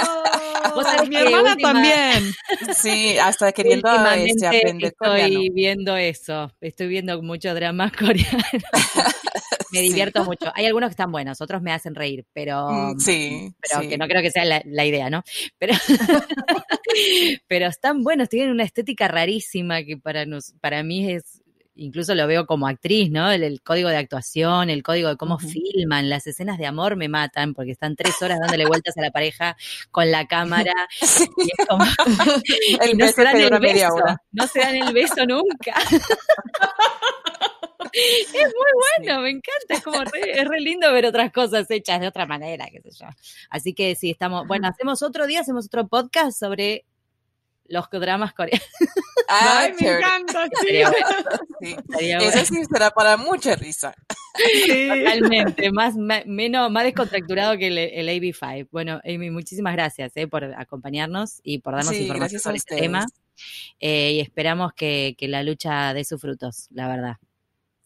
mi 1.08 1.16
hermana 1.16 1.56
también. 1.56 2.34
Sí, 2.76 3.18
hasta 3.18 3.52
queriendo 3.52 3.90
este, 4.16 4.48
aprender 4.48 4.92
Estoy 4.92 5.50
viendo 5.50 5.96
eso. 5.96 6.52
Estoy 6.62 6.88
viendo 6.88 7.22
muchos 7.22 7.56
dramas 7.56 7.92
coreanos. 7.98 8.44
me 9.72 9.82
divierto 9.82 10.24
mucho. 10.24 10.52
Hay 10.56 10.66
algunos 10.66 10.90
que 10.90 10.94
están 10.94 11.12
buenos, 11.12 11.42
otros 11.42 11.62
me 11.62 11.72
hacen 11.72 11.96
reír, 11.96 12.26
pero, 12.34 12.70
mm, 12.70 13.00
sí, 13.00 13.54
pero 13.62 13.88
que 13.88 13.98
no 13.98 14.08
creo 14.08 14.22
que 14.22 14.32
sea 14.32 14.46
la, 14.46 14.86
idea, 14.86 15.10
¿no? 15.10 15.24
Pero, 15.58 15.74
pero 17.48 17.68
están 17.68 18.04
buenos, 18.04 18.30
tienen 18.30 18.52
una 18.52 18.64
estética 18.64 19.08
rarísima 19.08 19.84
que 19.84 19.98
para, 19.98 20.26
nos, 20.26 20.54
para 20.62 20.84
mí 20.84 21.12
es 21.12 21.42
incluso 21.80 22.14
lo 22.14 22.28
veo 22.28 22.46
como 22.46 22.68
actriz, 22.68 23.10
¿no? 23.10 23.32
El, 23.32 23.62
código 23.62 23.90
de 23.90 23.98
actuación, 23.98 24.70
el 24.70 24.84
código 24.84 25.10
de 25.10 25.18
cómo 25.18 25.40
filman, 25.40 26.10
las 26.10 26.28
escenas 26.28 26.58
de 26.58 26.66
amor 26.66 26.96
me 26.96 27.08
matan 27.08 27.54
porque 27.54 27.72
están 27.72 27.96
tres 27.96 28.22
horas 28.22 28.40
dándole 28.40 28.66
vueltas 28.66 28.98
a 28.98 29.02
la 29.02 29.12
pareja 29.12 29.56
con 29.92 30.12
la 30.12 30.28
cámara. 30.28 30.74
Y 31.38 31.50
es 31.58 31.68
como, 31.68 31.86
no 32.98 33.08
se 33.08 33.24
dan 33.24 33.38
el 33.38 33.60
beso, 33.60 33.96
no 34.32 34.48
se 34.48 34.60
dan 34.60 34.76
el 34.76 34.94
beso 34.94 35.26
nunca. 35.26 35.74
Es 37.94 38.34
muy 38.34 38.44
bueno, 39.06 39.22
me 39.22 39.30
encanta, 39.30 39.74
es 39.74 39.82
como 39.82 40.04
re, 40.04 40.40
es 40.42 40.48
re 40.48 40.60
lindo 40.60 40.92
ver 40.94 41.06
otras 41.06 41.32
cosas 41.32 41.70
hechas 41.70 42.00
de 42.00 42.08
otra 42.08 42.26
manera, 42.26 42.68
qué 42.72 42.82
sé 42.82 42.92
yo. 42.92 43.08
Así 43.50 43.74
que 43.74 43.96
sí, 43.96 44.12
estamos, 44.12 44.48
bueno, 44.48 44.68
hacemos 44.68 45.02
otro 45.02 45.28
día, 45.28 45.42
hacemos 45.42 45.66
otro 45.66 45.88
podcast 45.88 46.38
sobre 46.38 46.86
los 47.70 47.88
dramas 47.90 48.34
coreanos. 48.34 48.68
Ay, 49.28 49.74
me 49.80 49.98
encanta, 49.98 50.48
sí. 50.62 51.76
Eso 52.00 52.46
sí 52.46 52.66
será 52.66 52.92
para 52.92 53.16
mucha 53.18 53.56
risa. 53.56 53.94
Totalmente, 54.68 55.72
más, 55.72 55.96
menos, 55.96 56.72
más 56.72 56.84
descontracturado 56.84 57.58
que 57.58 57.68
el, 57.68 58.10
AB5. 58.10 58.70
Bueno, 58.72 59.00
Amy, 59.06 59.30
muchísimas 59.30 59.74
gracias 59.74 60.12
eh, 60.16 60.28
por 60.28 60.44
acompañarnos 60.44 61.40
y 61.44 61.60
por 61.60 61.76
darnos 61.76 61.94
información 61.94 62.42
sobre 62.42 62.58
este 62.58 62.76
tema. 62.76 63.06
Eh, 63.80 64.14
y 64.14 64.20
esperamos 64.20 64.74
que, 64.74 65.16
que 65.18 65.28
la 65.28 65.44
lucha 65.44 65.94
dé 65.94 66.04
sus 66.04 66.20
frutos, 66.20 66.68
la 66.72 66.88
verdad. 66.88 67.18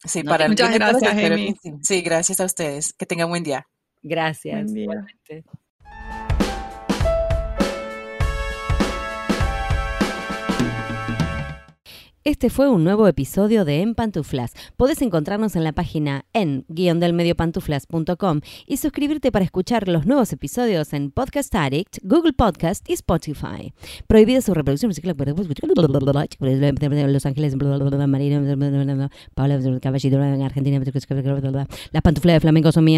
Sí, 0.04 0.22
para 0.22 0.48
Muchas 0.48 0.74
gracias, 0.74 1.12
Amy. 1.12 1.56
Sí, 1.82 2.02
gracias 2.02 2.40
a 2.40 2.44
ustedes. 2.44 2.92
Que 2.92 3.06
tengan 3.06 3.28
buen 3.28 3.42
día. 3.42 3.66
Gracias. 4.02 4.70
Este 12.26 12.48
fue 12.48 12.70
un 12.70 12.84
nuevo 12.84 13.06
episodio 13.06 13.66
de 13.66 13.82
En 13.82 13.94
Pantuflas. 13.94 14.54
Podés 14.78 15.02
encontrarnos 15.02 15.56
en 15.56 15.62
la 15.62 15.72
página 15.72 16.24
en 16.32 16.64
guiondelmediopantuflas.com 16.68 18.40
y 18.66 18.78
suscribirte 18.78 19.30
para 19.30 19.44
escuchar 19.44 19.88
los 19.88 20.06
nuevos 20.06 20.32
episodios 20.32 20.94
en 20.94 21.10
Podcast 21.10 21.54
Addict, 21.54 21.98
Google 22.02 22.32
Podcast 22.32 22.88
y 22.88 22.94
Spotify. 22.94 23.74
Prohibida 24.06 24.40
su 24.40 24.54
reproducción 24.54 24.88
Los 24.88 27.26
Ángeles, 27.26 27.56
Marino, 27.56 29.10
Paula, 29.34 29.60
Caballito, 29.82 30.18
Argentina, 30.18 30.80
las 31.92 32.02
pantuflas 32.02 32.36
de 32.36 32.40
flamenco 32.40 32.72
son 32.72 32.84
mías. 32.84 32.92